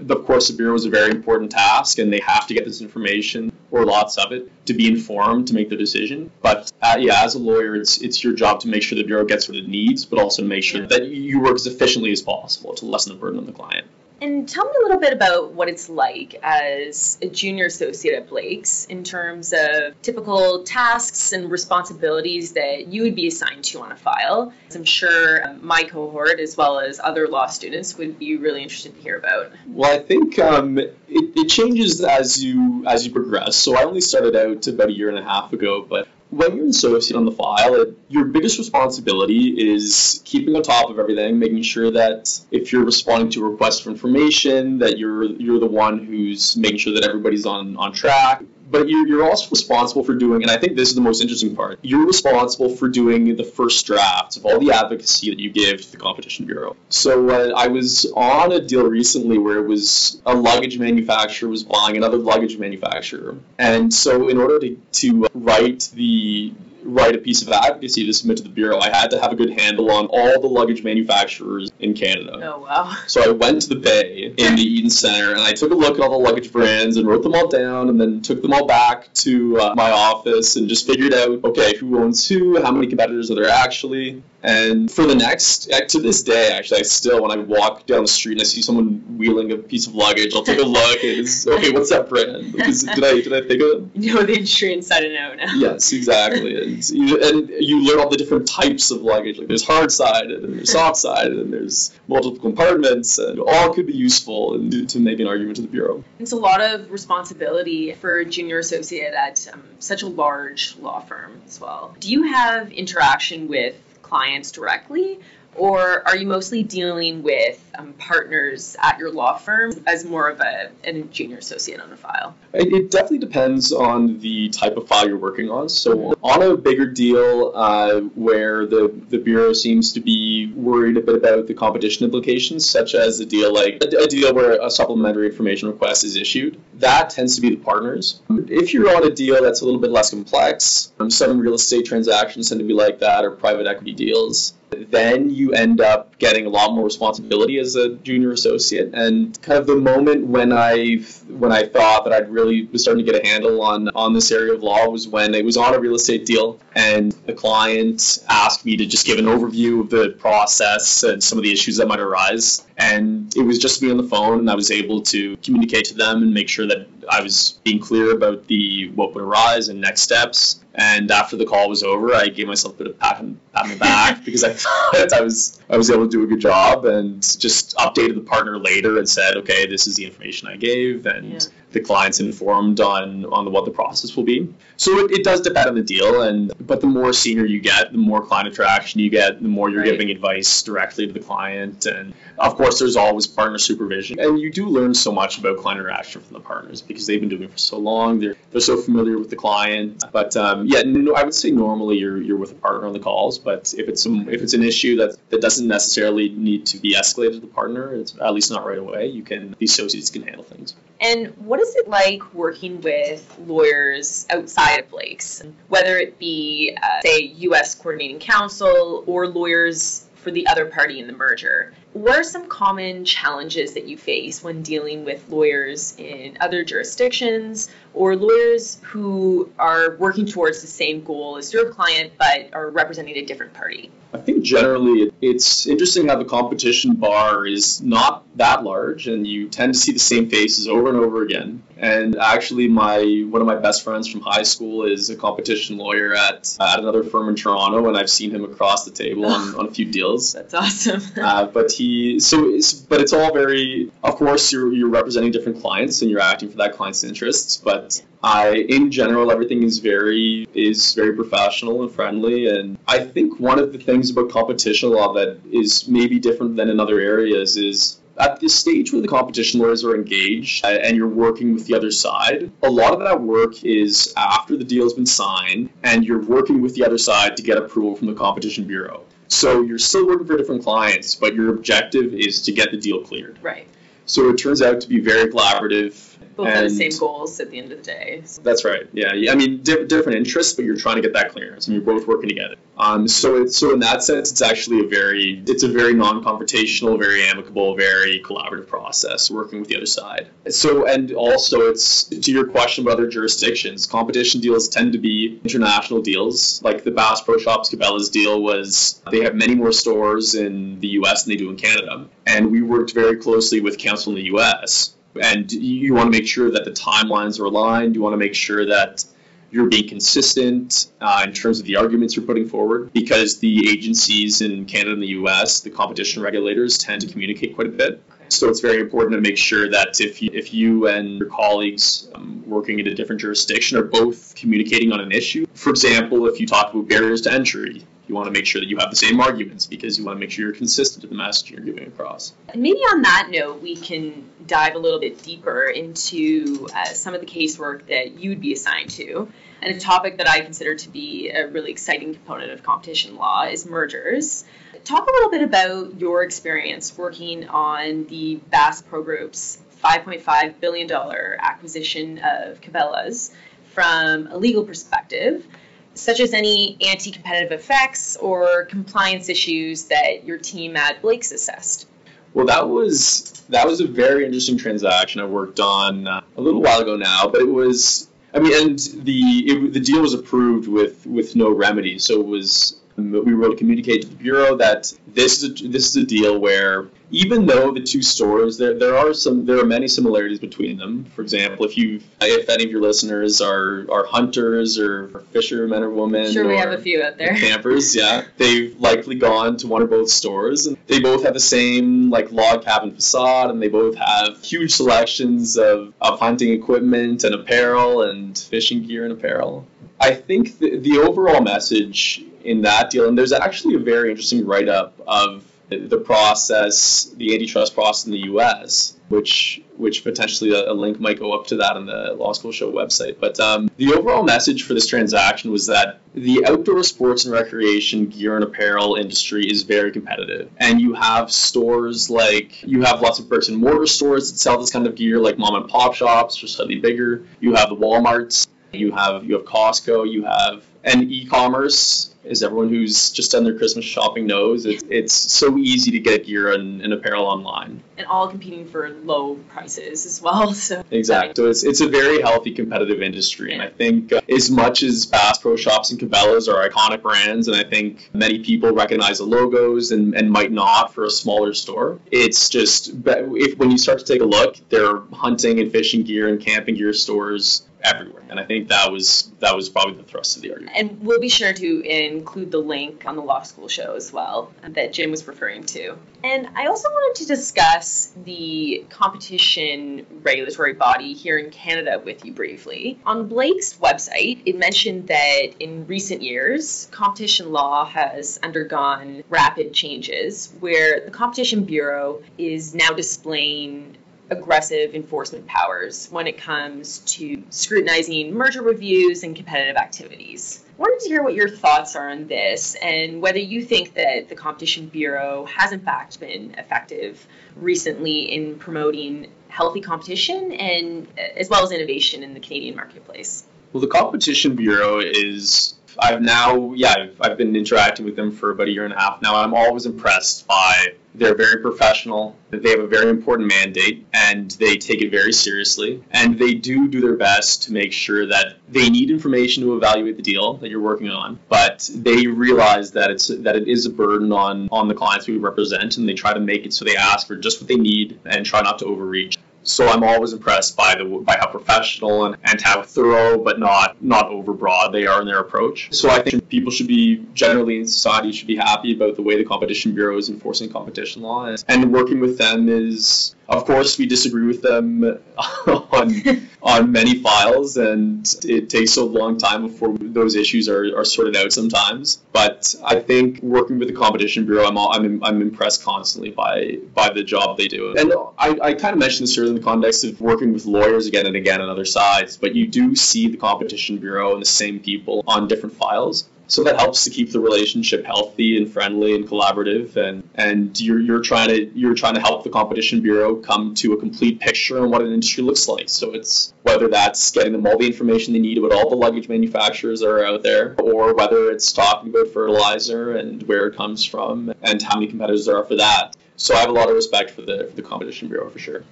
Of 0.09 0.25
course, 0.25 0.47
the 0.47 0.55
bureau 0.55 0.75
is 0.75 0.85
a 0.85 0.89
very 0.89 1.11
important 1.11 1.51
task, 1.51 1.99
and 1.99 2.11
they 2.11 2.21
have 2.21 2.47
to 2.47 2.53
get 2.53 2.63
this 2.63 2.81
information 2.81 3.51
or 3.69 3.85
lots 3.85 4.17
of 4.17 4.31
it 4.31 4.49
to 4.65 4.73
be 4.73 4.87
informed 4.87 5.49
to 5.49 5.53
make 5.53 5.69
the 5.69 5.75
decision. 5.75 6.31
But 6.41 6.71
uh, 6.81 6.95
yeah, 6.99 7.21
as 7.21 7.35
a 7.35 7.39
lawyer, 7.39 7.75
it's 7.75 7.97
it's 7.97 8.23
your 8.23 8.33
job 8.33 8.61
to 8.61 8.69
make 8.69 8.81
sure 8.81 8.95
the 8.95 9.03
bureau 9.03 9.25
gets 9.25 9.49
what 9.49 9.57
it 9.57 9.67
needs, 9.67 10.05
but 10.05 10.19
also 10.19 10.41
to 10.41 10.47
make 10.47 10.63
sure 10.63 10.87
that 10.87 11.07
you 11.07 11.41
work 11.41 11.55
as 11.55 11.67
efficiently 11.67 12.13
as 12.13 12.21
possible 12.21 12.73
to 12.75 12.85
lessen 12.85 13.11
the 13.11 13.19
burden 13.19 13.39
on 13.39 13.45
the 13.45 13.51
client. 13.51 13.87
And 14.21 14.47
tell 14.47 14.65
me 14.65 14.71
a 14.79 14.83
little 14.83 14.99
bit 14.99 15.13
about 15.13 15.53
what 15.53 15.67
it's 15.67 15.89
like 15.89 16.35
as 16.43 17.17
a 17.23 17.27
junior 17.27 17.65
associate 17.65 18.13
at 18.13 18.29
Blake's 18.29 18.85
in 18.85 19.03
terms 19.03 19.51
of 19.51 19.99
typical 20.03 20.63
tasks 20.63 21.33
and 21.33 21.49
responsibilities 21.49 22.51
that 22.51 22.85
you 22.85 23.01
would 23.01 23.15
be 23.15 23.25
assigned 23.25 23.63
to 23.65 23.81
on 23.81 23.91
a 23.91 23.95
file. 23.97 24.53
As 24.69 24.75
I'm 24.75 24.83
sure 24.85 25.47
um, 25.47 25.65
my 25.65 25.83
cohort, 25.83 26.39
as 26.39 26.55
well 26.55 26.79
as 26.79 26.99
other 27.03 27.27
law 27.27 27.47
students, 27.47 27.97
would 27.97 28.19
be 28.19 28.37
really 28.37 28.61
interested 28.61 28.95
to 28.95 29.01
hear 29.01 29.17
about. 29.17 29.53
Well, 29.67 29.91
I 29.91 30.03
think 30.03 30.37
um, 30.37 30.77
it, 30.77 30.95
it 31.09 31.49
changes 31.49 32.01
as 32.01 32.43
you 32.43 32.85
as 32.85 33.07
you 33.07 33.11
progress. 33.11 33.55
So 33.55 33.75
I 33.75 33.85
only 33.85 34.01
started 34.01 34.35
out 34.35 34.67
about 34.67 34.89
a 34.89 34.93
year 34.93 35.09
and 35.09 35.17
a 35.17 35.23
half 35.23 35.51
ago, 35.51 35.81
but 35.81 36.07
when 36.31 36.55
you're 36.55 36.63
an 36.63 36.69
associate 36.69 37.17
on 37.17 37.25
the 37.25 37.31
file, 37.31 37.85
your 38.07 38.25
biggest 38.25 38.57
responsibility 38.57 39.73
is 39.73 40.21
keeping 40.23 40.55
on 40.55 40.63
top 40.63 40.89
of 40.89 40.97
everything, 40.97 41.37
making 41.37 41.61
sure 41.61 41.91
that 41.91 42.39
if 42.51 42.71
you're 42.71 42.85
responding 42.85 43.29
to 43.31 43.45
a 43.45 43.49
request 43.49 43.83
for 43.83 43.89
information, 43.89 44.79
that 44.79 44.97
you're 44.97 45.25
you're 45.25 45.59
the 45.59 45.67
one 45.67 46.03
who's 46.05 46.55
making 46.55 46.79
sure 46.79 46.93
that 46.93 47.03
everybody's 47.03 47.45
on 47.45 47.75
on 47.75 47.91
track, 47.91 48.43
but 48.71 48.87
you're, 48.89 49.07
you're 49.07 49.29
also 49.29 49.49
responsible 49.49 50.03
for 50.03 50.15
doing, 50.15 50.41
and 50.41 50.49
I 50.49 50.57
think 50.57 50.75
this 50.77 50.89
is 50.89 50.95
the 50.95 51.01
most 51.01 51.21
interesting 51.21 51.55
part, 51.55 51.79
you're 51.81 52.07
responsible 52.07 52.69
for 52.75 52.87
doing 52.87 53.35
the 53.35 53.43
first 53.43 53.85
drafts 53.85 54.37
of 54.37 54.45
all 54.45 54.59
the 54.59 54.71
advocacy 54.71 55.29
that 55.29 55.39
you 55.39 55.51
give 55.51 55.81
to 55.81 55.91
the 55.91 55.97
Competition 55.97 56.45
Bureau. 56.45 56.75
So 56.89 57.29
uh, 57.29 57.53
I 57.55 57.67
was 57.67 58.11
on 58.15 58.51
a 58.51 58.61
deal 58.61 58.87
recently 58.87 59.37
where 59.37 59.57
it 59.57 59.67
was 59.67 60.21
a 60.25 60.33
luggage 60.33 60.79
manufacturer 60.79 61.49
was 61.49 61.63
buying 61.63 61.97
another 61.97 62.17
luggage 62.17 62.57
manufacturer. 62.57 63.37
And 63.59 63.93
so 63.93 64.29
in 64.29 64.37
order 64.37 64.59
to, 64.59 64.75
to 64.93 65.27
write 65.33 65.89
the 65.93 66.53
write 66.93 67.15
a 67.15 67.17
piece 67.17 67.41
of 67.41 67.49
advocacy 67.49 68.05
to 68.05 68.13
submit 68.13 68.37
to 68.37 68.43
the 68.43 68.49
Bureau, 68.49 68.79
I 68.79 68.89
had 68.89 69.11
to 69.11 69.21
have 69.21 69.31
a 69.31 69.35
good 69.35 69.51
handle 69.51 69.91
on 69.91 70.07
all 70.07 70.41
the 70.41 70.47
luggage 70.47 70.83
manufacturers 70.83 71.71
in 71.79 71.93
Canada. 71.93 72.39
Oh, 72.43 72.59
wow. 72.59 72.95
So 73.07 73.21
I 73.23 73.31
went 73.31 73.61
to 73.63 73.69
the 73.69 73.75
Bay 73.75 74.33
in 74.37 74.55
the 74.55 74.61
Eaton 74.61 74.89
Center 74.89 75.31
and 75.31 75.41
I 75.41 75.53
took 75.53 75.71
a 75.71 75.75
look 75.75 75.99
at 75.99 76.01
all 76.01 76.11
the 76.11 76.17
luggage 76.17 76.51
brands 76.51 76.97
and 76.97 77.07
wrote 77.07 77.23
them 77.23 77.33
all 77.33 77.47
down 77.47 77.89
and 77.89 77.99
then 77.99 78.21
took 78.21 78.41
them 78.41 78.53
all 78.53 78.65
back 78.65 79.13
to 79.15 79.59
uh, 79.59 79.75
my 79.75 79.91
office 79.91 80.55
and 80.55 80.67
just 80.67 80.85
figured 80.85 81.13
out, 81.13 81.43
okay, 81.43 81.75
who 81.77 81.99
owns 81.99 82.27
who, 82.27 82.61
how 82.61 82.71
many 82.71 82.87
competitors 82.87 83.31
are 83.31 83.35
there 83.35 83.49
actually. 83.49 84.23
And 84.43 84.89
for 84.89 85.05
the 85.05 85.15
next, 85.15 85.71
to 85.89 85.99
this 85.99 86.23
day, 86.23 86.51
actually, 86.51 86.79
I 86.79 86.83
still, 86.83 87.21
when 87.21 87.31
I 87.31 87.37
walk 87.37 87.85
down 87.85 88.01
the 88.01 88.07
street 88.07 88.33
and 88.33 88.41
I 88.41 88.45
see 88.45 88.61
someone 88.61 89.17
wheeling 89.17 89.51
a 89.51 89.57
piece 89.57 89.87
of 89.87 89.93
luggage, 89.93 90.33
I'll 90.33 90.43
take 90.43 90.59
a 90.59 90.63
look 90.63 91.03
and 91.03 91.19
it's, 91.19 91.45
okay, 91.45 91.71
what's 91.71 91.91
that 91.91 92.09
brand? 92.09 92.51
Because, 92.51 92.83
did 92.83 93.03
I 93.03 93.21
did 93.21 93.33
I 93.33 93.47
think 93.47 93.61
of 93.61 93.67
it? 93.67 93.81
You 94.01 94.15
know 94.15 94.23
the 94.23 94.33
industry 94.33 94.73
inside 94.73 95.03
and 95.03 95.15
out 95.15 95.37
now. 95.37 95.53
Yes, 95.53 95.93
exactly. 95.93 96.55
And 96.61 96.89
you, 96.89 97.21
and 97.21 97.49
you 97.49 97.83
learn 97.83 97.99
all 97.99 98.09
the 98.09 98.17
different 98.17 98.47
types 98.47 98.89
of 98.89 99.01
luggage. 99.01 99.37
Like 99.37 99.47
there's 99.47 99.63
hard 99.63 99.91
side 99.91 100.31
and 100.31 100.57
there's 100.57 100.71
soft 100.81 100.97
side 100.97 101.27
and 101.27 101.53
there's 101.53 101.93
multiple 102.07 102.39
compartments, 102.39 103.19
and 103.19 103.39
all 103.39 103.73
could 103.73 103.85
be 103.85 103.93
useful 103.93 104.55
and 104.55 104.89
to 104.89 104.99
make 104.99 105.19
an 105.19 105.27
argument 105.27 105.57
to 105.57 105.61
the 105.61 105.67
bureau. 105.67 106.03
It's 106.19 106.31
a 106.31 106.37
lot 106.37 106.61
of 106.61 106.89
responsibility 106.89 107.93
for 107.93 108.17
a 108.17 108.25
junior 108.25 108.57
associate 108.59 109.13
at 109.13 109.47
um, 109.53 109.63
such 109.79 110.01
a 110.01 110.07
large 110.07 110.75
law 110.77 111.01
firm 111.01 111.41
as 111.45 111.59
well. 111.59 111.95
Do 111.99 112.09
you 112.09 112.23
have 112.23 112.71
interaction 112.71 113.47
with 113.47 113.75
clients 114.11 114.51
directly? 114.51 115.19
Or 115.55 116.05
are 116.05 116.17
you 116.17 116.27
mostly 116.27 116.63
dealing 116.63 117.23
with 117.23 117.70
um, 117.75 117.93
partners 117.93 118.75
at 118.81 118.99
your 118.99 119.11
law 119.11 119.37
firm 119.37 119.71
as 119.87 120.05
more 120.05 120.29
of 120.29 120.39
a, 120.39 120.71
a 120.83 121.01
junior 121.03 121.37
associate 121.37 121.79
on 121.79 121.91
a 121.91 121.97
file? 121.97 122.35
It 122.53 122.91
definitely 122.91 123.19
depends 123.19 123.71
on 123.71 124.19
the 124.19 124.49
type 124.49 124.77
of 124.77 124.87
file 124.87 125.07
you're 125.07 125.17
working 125.17 125.49
on. 125.49 125.69
So, 125.69 126.13
on 126.21 126.41
a 126.41 126.57
bigger 126.57 126.85
deal 126.85 127.51
uh, 127.55 128.01
where 128.15 128.65
the, 128.65 128.93
the 129.09 129.17
Bureau 129.17 129.53
seems 129.53 129.93
to 129.93 129.99
be 129.99 130.51
worried 130.53 130.97
a 130.97 131.01
bit 131.01 131.15
about 131.15 131.47
the 131.47 131.53
competition 131.53 132.05
implications, 132.05 132.69
such 132.69 132.95
as 132.95 133.19
a 133.19 133.25
deal 133.25 133.53
like 133.53 133.81
a, 133.83 134.03
a 134.03 134.07
deal 134.07 134.33
where 134.33 134.61
a 134.61 134.69
supplementary 134.69 135.27
information 135.27 135.69
request 135.69 136.03
is 136.03 136.15
issued, 136.15 136.59
that 136.75 137.09
tends 137.09 137.35
to 137.35 137.41
be 137.41 137.49
the 137.49 137.57
partners. 137.57 138.21
If 138.29 138.73
you're 138.73 138.95
on 138.95 139.05
a 139.05 139.11
deal 139.11 139.41
that's 139.41 139.61
a 139.61 139.65
little 139.65 139.79
bit 139.79 139.91
less 139.91 140.09
complex, 140.09 140.91
um, 140.99 141.09
some 141.09 141.39
real 141.39 141.53
estate 141.53 141.85
transactions 141.85 142.49
tend 142.49 142.59
to 142.59 142.65
be 142.65 142.73
like 142.73 142.99
that, 142.99 143.23
or 143.23 143.31
private 143.31 143.67
equity 143.67 143.93
deals 143.93 144.53
then 144.71 145.29
you 145.29 145.51
end 145.51 145.81
up 145.81 146.17
getting 146.17 146.45
a 146.45 146.49
lot 146.49 146.73
more 146.73 146.83
responsibility 146.85 147.59
as 147.61 147.75
a 147.75 147.95
junior 147.95 148.31
associate. 148.31 148.93
And 148.93 149.39
kind 149.41 149.57
of 149.59 149.67
the 149.67 149.75
moment 149.75 150.27
when 150.27 150.51
I 150.51 150.97
when 151.29 151.51
I 151.51 151.67
thought 151.67 152.03
that 152.03 152.13
I'd 152.13 152.29
really 152.29 152.65
was 152.65 152.81
starting 152.81 153.05
to 153.05 153.11
get 153.11 153.23
a 153.23 153.27
handle 153.27 153.61
on 153.61 153.89
on 153.89 154.13
this 154.13 154.31
area 154.31 154.53
of 154.53 154.61
law 154.61 154.89
was 154.89 155.07
when 155.07 155.33
it 155.33 155.45
was 155.45 155.55
on 155.55 155.73
a 155.73 155.79
real 155.79 155.95
estate 155.95 156.25
deal, 156.25 156.59
and 156.75 157.13
the 157.25 157.33
client 157.33 158.19
asked 158.27 158.65
me 158.65 158.75
to 158.77 158.85
just 158.85 159.05
give 159.05 159.19
an 159.19 159.25
overview 159.25 159.81
of 159.81 159.89
the 159.89 160.09
process 160.19 161.03
and 161.03 161.23
some 161.23 161.37
of 161.37 161.43
the 161.43 161.51
issues 161.51 161.77
that 161.77 161.87
might 161.87 161.99
arise. 161.99 162.65
And 162.77 163.33
it 163.35 163.43
was 163.43 163.59
just 163.59 163.81
me 163.81 163.91
on 163.91 163.97
the 163.97 164.03
phone, 164.03 164.39
and 164.39 164.49
I 164.49 164.55
was 164.55 164.71
able 164.71 165.03
to 165.03 165.37
communicate 165.37 165.85
to 165.85 165.93
them 165.93 166.23
and 166.23 166.33
make 166.33 166.49
sure 166.49 166.67
that 166.67 166.87
I 167.09 167.21
was 167.21 167.59
being 167.63 167.79
clear 167.79 168.15
about 168.15 168.47
the 168.47 168.89
what 168.95 169.13
would 169.13 169.23
arise 169.23 169.69
and 169.69 169.79
next 169.79 170.01
steps. 170.01 170.59
And 170.73 171.11
after 171.11 171.35
the 171.35 171.45
call 171.45 171.69
was 171.69 171.83
over, 171.83 172.13
I 172.15 172.29
gave 172.29 172.47
myself 172.47 172.75
a 172.75 172.77
bit 172.77 172.87
of 172.87 172.99
pat 172.99 173.19
on, 173.19 173.39
pat 173.53 173.65
on 173.65 173.69
the 173.71 173.75
back 173.75 174.20
because 174.31 174.43
I 174.43 174.53
thought 174.53 175.13
I 175.13 175.21
was 175.21 175.61
I 175.69 175.77
was 175.77 175.89
able 175.89 176.05
to 176.05 176.09
do 176.09 176.23
a 176.23 176.27
good 176.27 176.39
job 176.41 176.85
and 176.85 177.21
just 177.39 177.75
updated 177.77 178.15
the 178.15 178.21
partner 178.21 178.57
later 178.57 178.97
and 178.97 179.07
said, 179.07 179.35
okay, 179.37 179.67
this 179.67 179.87
is 179.87 179.95
the 179.95 180.05
information 180.05 180.47
I 180.47 180.57
gave, 180.57 181.05
and. 181.05 181.47
The 181.71 181.79
client's 181.79 182.19
informed 182.19 182.79
on 182.79 183.25
on 183.25 183.51
what 183.51 183.65
the 183.65 183.71
process 183.71 184.15
will 184.15 184.23
be. 184.23 184.53
So 184.77 185.05
it, 185.05 185.11
it, 185.11 185.23
does 185.23 185.41
depend 185.41 185.69
on 185.69 185.75
the 185.75 185.83
deal, 185.83 186.23
and 186.23 186.51
but 186.59 186.81
the 186.81 186.87
more 186.87 187.13
senior 187.13 187.45
you 187.45 187.59
get, 187.59 187.91
the 187.91 187.97
more 187.97 188.25
client 188.25 188.47
interaction 188.47 188.99
you 188.99 189.09
get, 189.09 189.41
the 189.41 189.47
more 189.47 189.69
you're 189.69 189.81
right. 189.81 189.91
giving 189.91 190.09
advice 190.09 190.63
directly 190.63 191.07
to 191.07 191.13
the 191.13 191.19
client, 191.19 191.85
and 191.85 192.13
of 192.37 192.55
course, 192.55 192.79
there's 192.79 192.95
always 192.95 193.27
partner 193.27 193.57
supervision, 193.57 194.19
and 194.19 194.39
you 194.39 194.51
do 194.51 194.67
learn 194.67 194.93
so 194.93 195.11
much 195.11 195.37
about 195.37 195.57
client 195.57 195.79
interaction 195.79 196.21
from 196.21 196.33
the 196.33 196.39
partners 196.39 196.81
because 196.81 197.07
they've 197.07 197.19
been 197.19 197.29
doing 197.29 197.43
it 197.43 197.51
for 197.51 197.57
so 197.57 197.77
long. 197.77 198.19
They're 198.19 198.35
they're 198.51 198.61
so 198.61 198.77
familiar 198.77 199.17
with 199.17 199.29
the 199.29 199.35
client. 199.35 200.03
But 200.11 200.35
um, 200.35 200.65
yeah, 200.67 200.81
no, 200.83 201.13
I 201.15 201.23
would 201.23 201.33
say 201.33 201.51
normally 201.51 201.97
you're 201.97 202.21
you're 202.21 202.37
with 202.37 202.51
a 202.51 202.55
partner 202.55 202.87
on 202.87 202.93
the 202.93 202.99
calls. 202.99 203.39
But 203.39 203.73
if 203.77 203.87
it's 203.87 204.03
some 204.03 204.29
if 204.29 204.41
it's 204.41 204.53
an 204.53 204.63
issue 204.63 204.97
that 204.97 205.17
that 205.29 205.41
doesn't 205.41 205.67
necessarily 205.67 206.29
need 206.29 206.65
to 206.67 206.77
be 206.77 206.95
escalated 206.95 207.33
to 207.33 207.39
the 207.39 207.47
partner, 207.47 207.93
it's 207.93 208.15
at 208.19 208.33
least 208.33 208.51
not 208.51 208.65
right 208.65 208.79
away. 208.79 209.07
You 209.07 209.23
can 209.23 209.55
the 209.57 209.65
associates 209.65 210.09
can 210.09 210.23
handle 210.23 210.43
things. 210.43 210.75
And 210.99 211.27
what 211.37 211.59
is 211.61 211.75
it 211.75 211.87
like 211.87 212.33
working 212.33 212.81
with 212.81 213.37
lawyers 213.45 214.25
outside 214.29 214.79
of 214.79 214.89
Blake's, 214.89 215.43
whether 215.69 215.97
it 215.97 216.17
be 216.19 216.77
uh, 216.81 217.01
say 217.01 217.21
U.S. 217.21 217.75
coordinating 217.75 218.19
counsel 218.19 219.03
or 219.07 219.27
lawyers 219.27 220.07
for 220.15 220.31
the 220.31 220.47
other 220.47 220.65
party 220.65 220.99
in 220.99 221.07
the 221.07 221.13
merger. 221.13 221.73
What 221.93 222.17
are 222.17 222.23
some 222.23 222.47
common 222.47 223.03
challenges 223.03 223.73
that 223.73 223.85
you 223.85 223.97
face 223.97 224.41
when 224.41 224.61
dealing 224.61 225.03
with 225.03 225.29
lawyers 225.29 225.93
in 225.97 226.37
other 226.39 226.63
jurisdictions 226.63 227.69
or 227.93 228.15
lawyers 228.15 228.79
who 228.83 229.51
are 229.59 229.97
working 229.97 230.25
towards 230.25 230.61
the 230.61 230.67
same 230.67 231.03
goal 231.03 231.37
as 231.37 231.51
your 231.51 231.69
client 231.71 232.13
but 232.17 232.53
are 232.53 232.69
representing 232.69 233.17
a 233.17 233.25
different 233.25 233.53
party? 233.53 233.91
I 234.13 234.17
think 234.17 234.43
generally 234.43 235.11
it's 235.21 235.67
interesting 235.67 236.07
how 236.07 236.17
the 236.17 236.25
competition 236.25 236.95
bar 236.95 237.45
is 237.45 237.81
not 237.81 238.25
that 238.37 238.63
large 238.63 239.07
and 239.07 239.25
you 239.25 239.47
tend 239.47 239.73
to 239.73 239.79
see 239.79 239.93
the 239.93 239.99
same 239.99 240.29
faces 240.29 240.67
over 240.67 240.89
and 240.89 240.97
over 240.97 241.23
again. 241.23 241.63
And 241.77 242.17
actually, 242.17 242.67
my 242.67 243.25
one 243.27 243.41
of 243.41 243.47
my 243.47 243.55
best 243.55 243.83
friends 243.83 244.07
from 244.07 244.21
high 244.21 244.43
school 244.43 244.83
is 244.83 245.09
a 245.09 245.15
competition 245.15 245.77
lawyer 245.77 246.13
at, 246.13 246.55
at 246.59 246.79
another 246.79 247.03
firm 247.03 247.29
in 247.29 247.35
Toronto, 247.35 247.87
and 247.87 247.97
I've 247.97 248.09
seen 248.09 248.31
him 248.31 248.43
across 248.43 248.85
the 248.85 248.91
table 248.91 249.25
on, 249.25 249.55
on 249.59 249.67
a 249.67 249.71
few 249.71 249.85
deals. 249.85 250.33
That's 250.33 250.53
awesome. 250.53 251.01
uh, 251.17 251.45
but 251.45 251.71
he 251.71 251.80
so 252.19 252.49
it's, 252.49 252.73
but 252.73 253.01
it's 253.01 253.13
all 253.13 253.33
very 253.33 253.91
of 254.03 254.15
course 254.15 254.51
you're 254.51 254.73
you're 254.73 254.89
representing 254.89 255.31
different 255.31 255.61
clients 255.61 256.01
and 256.01 256.09
you're 256.11 256.19
acting 256.19 256.49
for 256.49 256.57
that 256.57 256.73
client's 256.73 257.03
interests, 257.03 257.57
but 257.57 258.01
I, 258.23 258.53
in 258.53 258.91
general, 258.91 259.31
everything 259.31 259.63
is 259.63 259.79
very 259.79 260.47
is 260.53 260.93
very 260.93 261.13
professional 261.15 261.81
and 261.81 261.91
friendly. 261.91 262.47
And 262.47 262.77
I 262.87 262.99
think 262.99 263.39
one 263.39 263.59
of 263.59 263.73
the 263.73 263.79
things 263.79 264.11
about 264.11 264.29
competition 264.29 264.91
law 264.91 265.13
that 265.13 265.39
is 265.51 265.87
maybe 265.87 266.19
different 266.19 266.55
than 266.55 266.69
in 266.69 266.79
other 266.79 266.99
areas 266.99 267.57
is 267.57 267.99
at 268.17 268.39
the 268.39 268.49
stage 268.49 268.91
where 268.91 269.01
the 269.01 269.07
competition 269.07 269.59
lawyers 269.59 269.83
are 269.83 269.95
engaged 269.95 270.63
and 270.65 270.95
you're 270.95 271.07
working 271.07 271.53
with 271.53 271.65
the 271.65 271.75
other 271.75 271.89
side, 271.89 272.51
a 272.61 272.69
lot 272.69 272.93
of 272.93 272.99
that 272.99 273.21
work 273.21 273.63
is 273.63 274.13
after 274.15 274.55
the 274.55 274.63
deal 274.63 274.83
has 274.83 274.93
been 274.93 275.05
signed 275.05 275.69
and 275.81 276.05
you're 276.05 276.21
working 276.21 276.61
with 276.61 276.75
the 276.75 276.85
other 276.85 276.99
side 276.99 277.37
to 277.37 277.43
get 277.43 277.57
approval 277.57 277.95
from 277.95 278.07
the 278.07 278.13
competition 278.13 278.67
bureau. 278.67 279.03
So 279.31 279.61
you're 279.61 279.79
still 279.79 280.05
working 280.07 280.27
for 280.27 280.37
different 280.37 280.63
clients, 280.63 281.15
but 281.15 281.33
your 281.35 281.49
objective 281.49 282.13
is 282.13 282.41
to 282.43 282.51
get 282.51 282.71
the 282.71 282.77
deal 282.77 283.01
cleared. 283.01 283.39
Right. 283.41 283.65
So 284.05 284.29
it 284.29 284.35
turns 284.35 284.61
out 284.61 284.81
to 284.81 284.89
be 284.89 284.99
very 284.99 285.31
collaborative 285.31 286.10
both 286.35 286.47
and, 286.47 286.55
have 286.55 286.63
the 286.63 286.69
same 286.69 286.99
goals 286.99 287.39
at 287.39 287.51
the 287.51 287.59
end 287.59 287.71
of 287.71 287.79
the 287.79 287.83
day. 287.83 288.21
So. 288.25 288.41
That's 288.41 288.65
right. 288.65 288.87
Yeah. 288.93 289.11
I 289.31 289.35
mean, 289.35 289.63
di- 289.63 289.85
different 289.85 290.17
interests, 290.17 290.53
but 290.53 290.65
you're 290.65 290.75
trying 290.75 290.97
to 290.97 291.01
get 291.01 291.13
that 291.13 291.31
clearance, 291.31 291.67
and 291.67 291.75
you're 291.75 291.85
both 291.85 292.07
working 292.07 292.29
together. 292.29 292.55
Um, 292.77 293.07
so 293.07 293.43
it's 293.43 293.57
so 293.57 293.73
in 293.73 293.79
that 293.81 294.03
sense, 294.03 294.31
it's 294.31 294.41
actually 294.41 294.79
a 294.79 294.87
very 294.87 295.43
it's 295.45 295.61
a 295.61 295.67
very 295.67 295.93
non-confrontational, 295.93 296.97
very 296.97 297.23
amicable, 297.23 297.75
very 297.75 298.21
collaborative 298.21 298.67
process 298.67 299.29
working 299.29 299.59
with 299.59 299.69
the 299.69 299.77
other 299.77 299.85
side. 299.85 300.29
So 300.49 300.87
and 300.87 301.11
also 301.11 301.69
it's 301.69 302.05
to 302.05 302.31
your 302.31 302.47
question 302.47 302.83
about 302.83 302.93
other 302.93 303.07
jurisdictions, 303.07 303.85
competition 303.85 304.41
deals 304.41 304.67
tend 304.67 304.93
to 304.93 304.97
be 304.97 305.39
international 305.43 306.01
deals. 306.01 306.61
Like 306.63 306.83
the 306.83 306.91
Bass 306.91 307.21
Pro 307.21 307.37
Shops 307.37 307.69
Cabela's 307.69 308.09
deal 308.09 308.41
was 308.41 309.01
they 309.11 309.21
have 309.25 309.35
many 309.35 309.53
more 309.53 309.71
stores 309.71 310.33
in 310.33 310.79
the 310.79 310.87
U.S. 310.87 311.23
than 311.23 311.33
they 311.33 311.37
do 311.37 311.51
in 311.51 311.57
Canada, 311.57 312.07
and 312.25 312.51
we 312.51 312.63
worked 312.63 312.93
very 312.93 313.17
closely 313.17 313.61
with 313.61 313.77
counsel 313.77 314.13
in 314.13 314.15
the 314.15 314.25
U.S 314.25 314.95
and 315.21 315.51
you 315.51 315.93
want 315.93 316.11
to 316.11 316.17
make 316.17 316.27
sure 316.27 316.51
that 316.51 316.65
the 316.65 316.71
timelines 316.71 317.39
are 317.39 317.45
aligned. 317.45 317.95
You 317.95 318.01
want 318.01 318.13
to 318.13 318.17
make 318.17 318.35
sure 318.35 318.65
that 318.67 319.03
you're 319.51 319.67
being 319.67 319.87
consistent 319.87 320.87
uh, 321.01 321.23
in 321.25 321.33
terms 321.33 321.59
of 321.59 321.65
the 321.65 321.75
arguments 321.75 322.15
you're 322.15 322.25
putting 322.25 322.47
forward 322.47 322.93
because 322.93 323.39
the 323.39 323.69
agencies 323.69 324.41
in 324.41 324.65
Canada 324.65 324.93
and 324.93 325.03
the 325.03 325.07
US, 325.07 325.59
the 325.59 325.69
competition 325.69 326.23
regulators, 326.23 326.77
tend 326.77 327.01
to 327.01 327.07
communicate 327.07 327.55
quite 327.55 327.67
a 327.67 327.71
bit. 327.71 328.01
So 328.31 328.47
it's 328.47 328.61
very 328.61 328.79
important 328.79 329.21
to 329.21 329.29
make 329.29 329.37
sure 329.37 329.69
that 329.69 329.99
if 329.99 330.21
you, 330.21 330.31
if 330.33 330.53
you 330.53 330.87
and 330.87 331.19
your 331.19 331.27
colleagues 331.27 332.07
um, 332.15 332.43
working 332.47 332.79
in 332.79 332.87
a 332.87 332.95
different 332.95 333.19
jurisdiction 333.19 333.77
are 333.77 333.83
both 333.83 334.35
communicating 334.35 334.93
on 334.93 335.01
an 335.01 335.11
issue, 335.11 335.45
for 335.53 335.69
example, 335.69 336.27
if 336.27 336.39
you 336.39 336.47
talk 336.47 336.73
about 336.73 336.87
barriers 336.87 337.21
to 337.23 337.33
entry, 337.33 337.85
you 338.07 338.15
want 338.15 338.27
to 338.27 338.31
make 338.31 338.45
sure 338.45 338.61
that 338.61 338.67
you 338.67 338.77
have 338.77 338.89
the 338.89 338.95
same 338.95 339.19
arguments 339.19 339.65
because 339.65 339.97
you 339.97 340.05
want 340.05 340.15
to 340.15 340.19
make 340.21 340.31
sure 340.31 340.45
you're 340.45 340.55
consistent 340.55 341.03
with 341.03 341.11
the 341.11 341.17
message 341.17 341.51
you're 341.51 341.59
giving 341.59 341.87
across. 341.87 342.33
Maybe 342.55 342.79
on 342.79 343.01
that 343.01 343.27
note, 343.31 343.61
we 343.61 343.75
can 343.75 344.29
dive 344.47 344.75
a 344.75 344.79
little 344.79 345.01
bit 345.01 345.21
deeper 345.23 345.63
into 345.63 346.67
uh, 346.73 346.85
some 346.85 347.13
of 347.13 347.19
the 347.19 347.27
casework 347.27 347.87
that 347.87 348.17
you 348.17 348.29
would 348.29 348.41
be 348.41 348.53
assigned 348.53 348.91
to. 348.91 349.29
And 349.61 349.75
a 349.75 349.79
topic 349.79 350.17
that 350.17 350.27
I 350.27 350.39
consider 350.39 350.75
to 350.75 350.89
be 350.89 351.29
a 351.29 351.47
really 351.47 351.71
exciting 351.71 352.13
component 352.13 352.51
of 352.51 352.63
competition 352.63 353.15
law 353.15 353.43
is 353.43 353.65
mergers. 353.65 354.45
Talk 354.83 355.07
a 355.07 355.11
little 355.11 355.29
bit 355.29 355.43
about 355.43 355.99
your 355.99 356.23
experience 356.23 356.97
working 356.97 357.47
on 357.47 358.05
the 358.07 358.35
Bass 358.49 358.81
Pro 358.81 359.03
Group's 359.03 359.59
$5.5 359.83 360.59
billion 360.59 360.91
acquisition 360.91 362.19
of 362.19 362.61
Cabela's 362.61 363.31
from 363.73 364.27
a 364.27 364.37
legal 364.37 364.63
perspective 364.63 365.45
such 365.93 366.19
as 366.19 366.33
any 366.33 366.77
anti 366.81 367.11
competitive 367.11 367.51
effects 367.51 368.15
or 368.17 368.65
compliance 368.65 369.29
issues 369.29 369.85
that 369.85 370.25
your 370.25 370.37
team 370.37 370.75
at 370.77 371.01
Blake's 371.01 371.31
assessed? 371.31 371.87
Well, 372.33 372.45
that 372.45 372.67
was 372.67 373.43
that 373.49 373.67
was 373.67 373.81
a 373.81 373.87
very 373.87 374.25
interesting 374.25 374.57
transaction 374.57 375.21
I 375.21 375.25
worked 375.25 375.59
on 375.59 376.07
uh, 376.07 376.21
a 376.37 376.41
little 376.41 376.61
while 376.61 376.79
ago 376.79 376.95
now, 376.95 377.27
but 377.27 377.41
it 377.41 377.49
was 377.49 378.09
I 378.33 378.39
mean, 378.39 378.53
and 378.61 378.79
the 378.79 379.19
it, 379.47 379.73
the 379.73 379.79
deal 379.79 380.01
was 380.01 380.13
approved 380.13 380.67
with 380.67 381.05
with 381.05 381.35
no 381.35 381.51
remedy, 381.51 381.99
so 381.99 382.19
it 382.21 382.25
was 382.25 382.77
we 383.09 383.33
were 383.33 383.45
able 383.45 383.53
to 383.53 383.57
communicate 383.57 384.03
to 384.03 384.07
the 384.07 384.15
bureau 384.15 384.55
that 384.57 384.93
this 385.07 385.43
is 385.43 385.61
a, 385.61 385.67
this 385.67 385.87
is 385.89 385.95
a 385.95 386.05
deal 386.05 386.39
where 386.39 386.87
even 387.11 387.45
though 387.45 387.71
the 387.71 387.81
two 387.81 388.01
stores 388.01 388.57
there 388.57 388.77
there 388.77 388.97
are 388.97 389.13
some 389.13 389.45
there 389.45 389.59
are 389.59 389.65
many 389.65 389.87
similarities 389.87 390.39
between 390.39 390.77
them. 390.77 391.05
For 391.15 391.21
example, 391.21 391.65
if 391.65 391.77
you 391.77 392.01
if 392.21 392.49
any 392.49 392.63
of 392.63 392.71
your 392.71 392.81
listeners 392.81 393.41
are 393.41 393.85
are 393.91 394.05
hunters 394.05 394.79
or, 394.79 395.11
or 395.13 395.19
fishermen 395.31 395.83
or 395.83 395.89
women, 395.89 396.31
sure 396.31 396.47
we 396.47 396.57
have 396.57 396.71
a 396.71 396.77
few 396.77 397.03
out 397.03 397.17
there. 397.17 397.35
Campers, 397.35 397.95
yeah, 397.95 398.23
they've 398.37 398.79
likely 398.79 399.15
gone 399.15 399.57
to 399.57 399.67
one 399.67 399.81
or 399.81 399.87
both 399.87 400.09
stores, 400.09 400.67
and 400.67 400.77
they 400.87 400.99
both 400.99 401.23
have 401.23 401.33
the 401.33 401.39
same 401.39 402.09
like 402.09 402.31
log 402.31 402.63
cabin 402.63 402.91
facade, 402.91 403.49
and 403.49 403.61
they 403.61 403.67
both 403.67 403.95
have 403.95 404.41
huge 404.41 404.71
selections 404.71 405.57
of, 405.57 405.93
of 405.99 406.19
hunting 406.19 406.51
equipment 406.53 407.23
and 407.23 407.35
apparel 407.35 408.03
and 408.03 408.37
fishing 408.37 408.83
gear 408.83 409.03
and 409.03 409.13
apparel. 409.13 409.67
I 409.99 410.15
think 410.15 410.57
the, 410.57 410.77
the 410.77 410.97
overall 410.99 411.41
message 411.41 412.23
in 412.43 412.61
that 412.61 412.89
deal, 412.89 413.07
and 413.07 413.17
there's 413.17 413.33
actually 413.33 413.75
a 413.75 413.79
very 413.79 414.09
interesting 414.09 414.45
write 414.45 414.69
up 414.69 414.99
of 415.07 415.45
the 415.71 415.97
process, 415.97 417.05
the 417.15 417.33
antitrust 417.33 417.73
process 417.73 418.05
in 418.05 418.11
the 418.11 418.25
U.S., 418.25 418.95
which 419.07 419.61
which 419.77 420.03
potentially 420.03 420.53
a, 420.53 420.71
a, 420.71 420.73
link 420.73 420.99
might 420.99 421.17
go 421.17 421.33
up 421.33 421.47
to 421.47 421.55
that 421.55 421.75
on 421.75 421.85
the 421.85 422.13
Law 422.13 422.33
School 422.33 422.51
Show 422.51 422.71
website. 422.71 423.19
But 423.19 423.39
um, 423.39 423.69
the 423.77 423.93
overall 423.93 424.21
message 424.21 424.63
for 424.63 424.73
this 424.73 424.85
transaction 424.85 425.49
was 425.49 425.67
that 425.67 425.99
the 426.13 426.45
outdoor 426.45 426.83
sports 426.83 427.25
and 427.25 427.33
recreation 427.33 428.07
gear 428.07 428.35
and 428.35 428.43
apparel 428.43 428.95
industry 428.95 429.49
is 429.49 429.63
very 429.63 429.91
competitive, 429.91 430.51
and 430.57 430.81
you 430.81 430.93
have 430.93 431.31
stores 431.31 432.09
like 432.09 432.61
you 432.63 432.81
have 432.83 433.01
lots 433.01 433.19
of 433.19 433.29
bricks 433.29 433.47
and 433.47 433.57
mortar 433.57 433.87
stores 433.87 434.31
that 434.31 434.37
sell 434.37 434.59
this 434.59 434.71
kind 434.71 434.85
of 434.87 434.95
gear, 434.95 435.19
like 435.19 435.37
mom 435.37 435.55
and 435.55 435.69
pop 435.69 435.93
shops, 435.93 436.43
or 436.43 436.47
slightly 436.47 436.79
bigger. 436.79 437.25
You 437.39 437.55
have 437.55 437.69
the 437.69 437.75
WalMarts, 437.75 438.47
you 438.73 438.91
have 438.91 439.23
you 439.23 439.35
have 439.35 439.45
Costco, 439.45 440.11
you 440.11 440.25
have 440.25 440.65
and 440.83 441.11
e-commerce 441.11 442.10
as 442.23 442.43
everyone 442.43 442.69
who's 442.69 443.09
just 443.09 443.31
done 443.31 443.43
their 443.43 443.57
Christmas 443.57 443.85
shopping 443.85 444.27
knows, 444.27 444.65
it's, 444.65 444.83
it's 444.89 445.13
so 445.13 445.57
easy 445.57 445.91
to 445.91 445.99
get 445.99 446.25
gear 446.25 446.53
and, 446.53 446.81
and, 446.81 446.93
apparel 446.93 447.25
online. 447.25 447.81
And 447.97 448.05
all 448.05 448.27
competing 448.27 448.67
for 448.67 448.89
low 448.89 449.35
prices 449.35 450.05
as 450.05 450.21
well. 450.21 450.53
So 450.61 450.83
exactly. 450.91 451.33
So 451.35 451.49
it's, 451.49 451.63
it's 451.63 451.81
a 451.81 451.87
very 451.87 452.21
healthy 452.21 452.51
competitive 452.53 453.01
industry, 453.01 453.49
yeah. 453.49 453.55
and 453.55 453.63
I 453.63 453.69
think 453.69 454.13
uh, 454.13 454.21
as 454.29 454.51
much 454.51 454.83
as 454.83 455.05
Bass 455.05 455.39
Pro 455.39 455.55
Shops 455.55 455.91
and 455.91 455.99
Cabela's 455.99 456.47
are 456.47 456.69
iconic 456.69 457.01
brands, 457.01 457.47
and 457.47 457.57
I 457.57 457.63
think 457.63 458.09
many 458.13 458.39
people 458.43 458.71
recognize 458.71 459.17
the 459.17 459.25
logos 459.25 459.91
and, 459.91 460.13
and 460.13 460.29
might 460.29 460.51
not 460.51 460.93
for 460.93 461.05
a 461.05 461.09
smaller 461.09 461.53
store, 461.53 461.99
it's 462.11 462.49
just 462.49 462.91
if 463.05 463.57
when 463.57 463.71
you 463.71 463.77
start 463.77 463.99
to 463.99 464.05
take 464.05 464.21
a 464.21 464.25
look, 464.25 464.57
there 464.69 464.85
are 464.85 465.03
hunting 465.13 465.59
and 465.59 465.71
fishing 465.71 466.03
gear 466.03 466.27
and 466.27 466.39
camping 466.39 466.75
gear 466.75 466.93
stores 466.93 467.63
everywhere. 467.83 468.23
And 468.29 468.39
I 468.39 468.45
think 468.45 468.69
that 468.69 468.91
was 468.91 469.31
that 469.39 469.55
was 469.55 469.69
probably 469.69 469.95
the 469.95 470.03
thrust 470.03 470.37
of 470.37 470.43
the 470.43 470.51
argument. 470.51 470.77
And 470.77 471.01
we'll 471.01 471.19
be 471.19 471.29
sure 471.29 471.53
to 471.53 471.81
include 471.81 472.51
the 472.51 472.59
link 472.59 473.05
on 473.05 473.15
the 473.15 473.21
law 473.21 473.41
school 473.43 473.67
show 473.67 473.95
as 473.95 474.11
well 474.13 474.51
that 474.61 474.93
Jim 474.93 475.11
was 475.11 475.27
referring 475.27 475.63
to. 475.65 475.97
And 476.23 476.49
I 476.55 476.67
also 476.67 476.89
wanted 476.89 477.21
to 477.21 477.27
discuss 477.27 478.11
the 478.23 478.85
competition 478.89 480.05
regulatory 480.21 480.73
body 480.73 481.13
here 481.13 481.37
in 481.37 481.49
Canada 481.49 482.01
with 482.03 482.23
you 482.25 482.33
briefly. 482.33 482.99
On 483.05 483.27
Blake's 483.27 483.73
website, 483.75 484.41
it 484.45 484.57
mentioned 484.57 485.07
that 485.07 485.55
in 485.59 485.87
recent 485.87 486.21
years, 486.21 486.87
competition 486.91 487.51
law 487.51 487.85
has 487.85 488.39
undergone 488.43 489.23
rapid 489.29 489.73
changes 489.73 490.53
where 490.59 491.01
the 491.01 491.11
Competition 491.11 491.63
Bureau 491.63 492.21
is 492.37 492.75
now 492.75 492.89
displaying 492.89 493.97
aggressive 494.31 494.95
enforcement 494.95 495.45
powers 495.45 496.07
when 496.09 496.25
it 496.25 496.37
comes 496.37 496.99
to 496.99 497.43
scrutinizing 497.49 498.33
merger 498.33 498.61
reviews 498.61 499.23
and 499.23 499.35
competitive 499.35 499.75
activities. 499.75 500.63
I 500.79 500.81
wanted 500.81 501.01
to 501.01 501.09
hear 501.09 501.21
what 501.21 501.35
your 501.35 501.49
thoughts 501.49 501.97
are 501.97 502.09
on 502.09 502.27
this 502.27 502.75
and 502.81 503.21
whether 503.21 503.39
you 503.39 503.63
think 503.63 503.93
that 503.95 504.29
the 504.29 504.35
Competition 504.35 504.87
Bureau 504.87 505.45
has 505.45 505.73
in 505.73 505.81
fact 505.81 506.19
been 506.19 506.55
effective 506.57 507.27
recently 507.57 508.33
in 508.33 508.57
promoting 508.57 509.29
healthy 509.49 509.81
competition 509.81 510.53
and 510.53 511.07
uh, 511.17 511.21
as 511.35 511.49
well 511.49 511.63
as 511.63 511.71
innovation 511.71 512.23
in 512.23 512.33
the 512.33 512.39
Canadian 512.39 512.77
marketplace. 512.77 513.43
Well, 513.73 513.81
the 513.81 513.87
Competition 513.87 514.55
Bureau 514.55 514.99
is 514.99 515.75
I've 515.99 516.21
now, 516.21 516.73
yeah, 516.73 516.95
I've, 516.97 517.17
I've, 517.21 517.37
been 517.37 517.55
interacting 517.55 518.05
with 518.05 518.15
them 518.15 518.31
for 518.31 518.51
about 518.51 518.67
a 518.67 518.71
year 518.71 518.85
and 518.85 518.93
a 518.93 518.99
half 518.99 519.21
now. 519.21 519.35
I'm 519.35 519.53
always 519.53 519.85
impressed 519.85 520.47
by 520.47 520.93
they're 521.13 521.35
very 521.35 521.61
professional. 521.61 522.35
They 522.51 522.69
have 522.69 522.79
a 522.79 522.87
very 522.87 523.09
important 523.09 523.49
mandate 523.49 524.05
and 524.13 524.51
they 524.51 524.77
take 524.77 525.01
it 525.01 525.11
very 525.11 525.33
seriously. 525.33 526.03
And 526.11 526.39
they 526.39 526.53
do 526.53 526.87
do 526.87 527.01
their 527.01 527.17
best 527.17 527.63
to 527.63 527.73
make 527.73 527.91
sure 527.91 528.25
that 528.27 528.55
they 528.69 528.89
need 528.89 529.11
information 529.11 529.63
to 529.63 529.75
evaluate 529.75 530.15
the 530.15 530.23
deal 530.23 530.53
that 530.55 530.69
you're 530.69 530.81
working 530.81 531.09
on, 531.09 531.39
but 531.49 531.89
they 531.93 532.27
realize 532.27 532.91
that 532.91 533.11
it's 533.11 533.27
that 533.27 533.55
it 533.55 533.67
is 533.67 533.85
a 533.85 533.89
burden 533.89 534.31
on 534.31 534.69
on 534.71 534.87
the 534.87 534.93
clients 534.93 535.27
we 535.27 535.37
represent, 535.37 535.97
and 535.97 536.07
they 536.07 536.13
try 536.13 536.33
to 536.33 536.39
make 536.39 536.65
it 536.65 536.73
so 536.73 536.85
they 536.85 536.95
ask 536.95 537.27
for 537.27 537.35
just 537.35 537.61
what 537.61 537.67
they 537.67 537.75
need 537.75 538.19
and 538.25 538.45
try 538.45 538.61
not 538.61 538.79
to 538.79 538.85
overreach 538.85 539.37
so 539.63 539.87
I'm 539.87 540.03
always 540.03 540.33
impressed 540.33 540.75
by 540.75 540.95
the 540.95 541.05
by 541.05 541.37
how 541.39 541.47
professional 541.47 542.25
and, 542.25 542.37
and 542.43 542.59
how 542.61 542.81
thorough 542.81 543.37
but 543.37 543.59
not 543.59 544.01
not 544.01 544.29
overbroad 544.29 544.91
they 544.91 545.05
are 545.05 545.21
in 545.21 545.27
their 545.27 545.39
approach. 545.39 545.89
So 545.93 546.09
I 546.09 546.21
think 546.21 546.49
people 546.49 546.71
should 546.71 546.87
be 546.87 547.25
generally 547.33 547.79
in 547.79 547.87
society 547.87 548.31
should 548.31 548.47
be 548.47 548.55
happy 548.55 548.93
about 548.93 549.15
the 549.15 549.21
way 549.21 549.37
the 549.37 549.45
competition 549.45 549.93
bureau 549.93 550.17
is 550.17 550.29
enforcing 550.29 550.69
competition 550.69 551.21
law 551.21 551.55
and 551.67 551.93
working 551.93 552.19
with 552.19 552.37
them 552.37 552.69
is 552.69 553.35
of 553.51 553.65
course, 553.65 553.97
we 553.97 554.05
disagree 554.05 554.47
with 554.47 554.61
them 554.61 555.03
on 555.67 556.47
on 556.63 556.91
many 556.91 557.21
files, 557.21 557.75
and 557.75 558.25
it 558.45 558.69
takes 558.69 558.95
a 558.95 559.03
long 559.03 559.37
time 559.37 559.67
before 559.67 559.97
those 559.97 560.35
issues 560.35 560.69
are, 560.69 560.97
are 560.97 561.03
sorted 561.03 561.35
out 561.35 561.51
sometimes. 561.51 562.17
But 562.31 562.73
I 562.83 562.99
think 562.99 563.41
working 563.41 563.77
with 563.77 563.89
the 563.89 563.93
Competition 563.93 564.45
Bureau, 564.45 564.65
I'm 564.65 564.77
all, 564.77 564.93
I'm, 564.93 565.23
I'm 565.23 565.41
impressed 565.41 565.83
constantly 565.83 566.31
by 566.31 566.77
by 566.93 567.11
the 567.11 567.23
job 567.23 567.57
they 567.57 567.67
do. 567.67 567.93
And 567.97 568.13
I, 568.37 568.57
I 568.69 568.73
kind 568.73 568.93
of 568.93 568.99
mentioned 568.99 569.27
this 569.27 569.37
earlier 569.37 569.51
in 569.51 569.57
the 569.57 569.63
context 569.63 570.05
of 570.05 570.21
working 570.21 570.53
with 570.53 570.65
lawyers 570.65 571.07
again 571.07 571.25
and 571.25 571.35
again 571.35 571.61
on 571.61 571.69
other 571.69 571.85
sides, 571.85 572.37
but 572.37 572.55
you 572.55 572.67
do 572.67 572.95
see 572.95 573.27
the 573.27 573.37
Competition 573.37 573.97
Bureau 573.97 574.33
and 574.33 574.41
the 574.41 574.45
same 574.45 574.79
people 574.79 575.23
on 575.27 575.47
different 575.47 575.75
files 575.75 576.27
so 576.51 576.65
that 576.65 576.77
helps 576.77 577.05
to 577.05 577.09
keep 577.09 577.31
the 577.31 577.39
relationship 577.39 578.05
healthy 578.05 578.57
and 578.57 578.69
friendly 578.69 579.15
and 579.15 579.25
collaborative 579.25 579.95
and 579.95 580.21
and 580.35 580.77
you're, 580.81 580.99
you're 580.99 581.21
trying 581.21 581.47
to 581.47 581.71
you're 581.73 581.95
trying 581.95 582.15
to 582.15 582.19
help 582.19 582.43
the 582.43 582.49
competition 582.49 582.99
bureau 582.99 583.37
come 583.37 583.73
to 583.75 583.93
a 583.93 583.97
complete 583.97 584.41
picture 584.41 584.81
on 584.81 584.91
what 584.91 585.01
an 585.01 585.13
industry 585.13 585.43
looks 585.45 585.69
like. 585.69 585.87
So 585.87 586.11
it's 586.11 586.53
whether 586.63 586.89
that's 586.89 587.31
getting 587.31 587.53
them 587.53 587.65
all 587.65 587.77
the 587.77 587.87
information 587.87 588.33
they 588.33 588.39
need 588.39 588.57
about 588.57 588.73
all 588.73 588.89
the 588.89 588.97
luggage 588.97 589.29
manufacturers 589.29 590.01
that 590.01 590.09
are 590.09 590.25
out 590.25 590.43
there 590.43 590.75
or 590.81 591.15
whether 591.15 591.51
it's 591.51 591.71
talking 591.71 592.09
about 592.09 592.33
fertilizer 592.33 593.15
and 593.15 593.41
where 593.43 593.67
it 593.67 593.77
comes 593.77 594.03
from 594.03 594.53
and 594.61 594.81
how 594.81 594.95
many 594.95 595.07
competitors 595.07 595.45
there 595.45 595.55
are 595.55 595.63
for 595.63 595.77
that. 595.77 596.17
So 596.35 596.53
i 596.53 596.59
have 596.59 596.69
a 596.69 596.73
lot 596.73 596.89
of 596.89 596.95
respect 596.95 597.31
for 597.31 597.43
the 597.43 597.67
for 597.69 597.75
the 597.77 597.81
competition 597.81 598.27
bureau 598.27 598.49
for 598.49 598.59
sure 598.59 598.83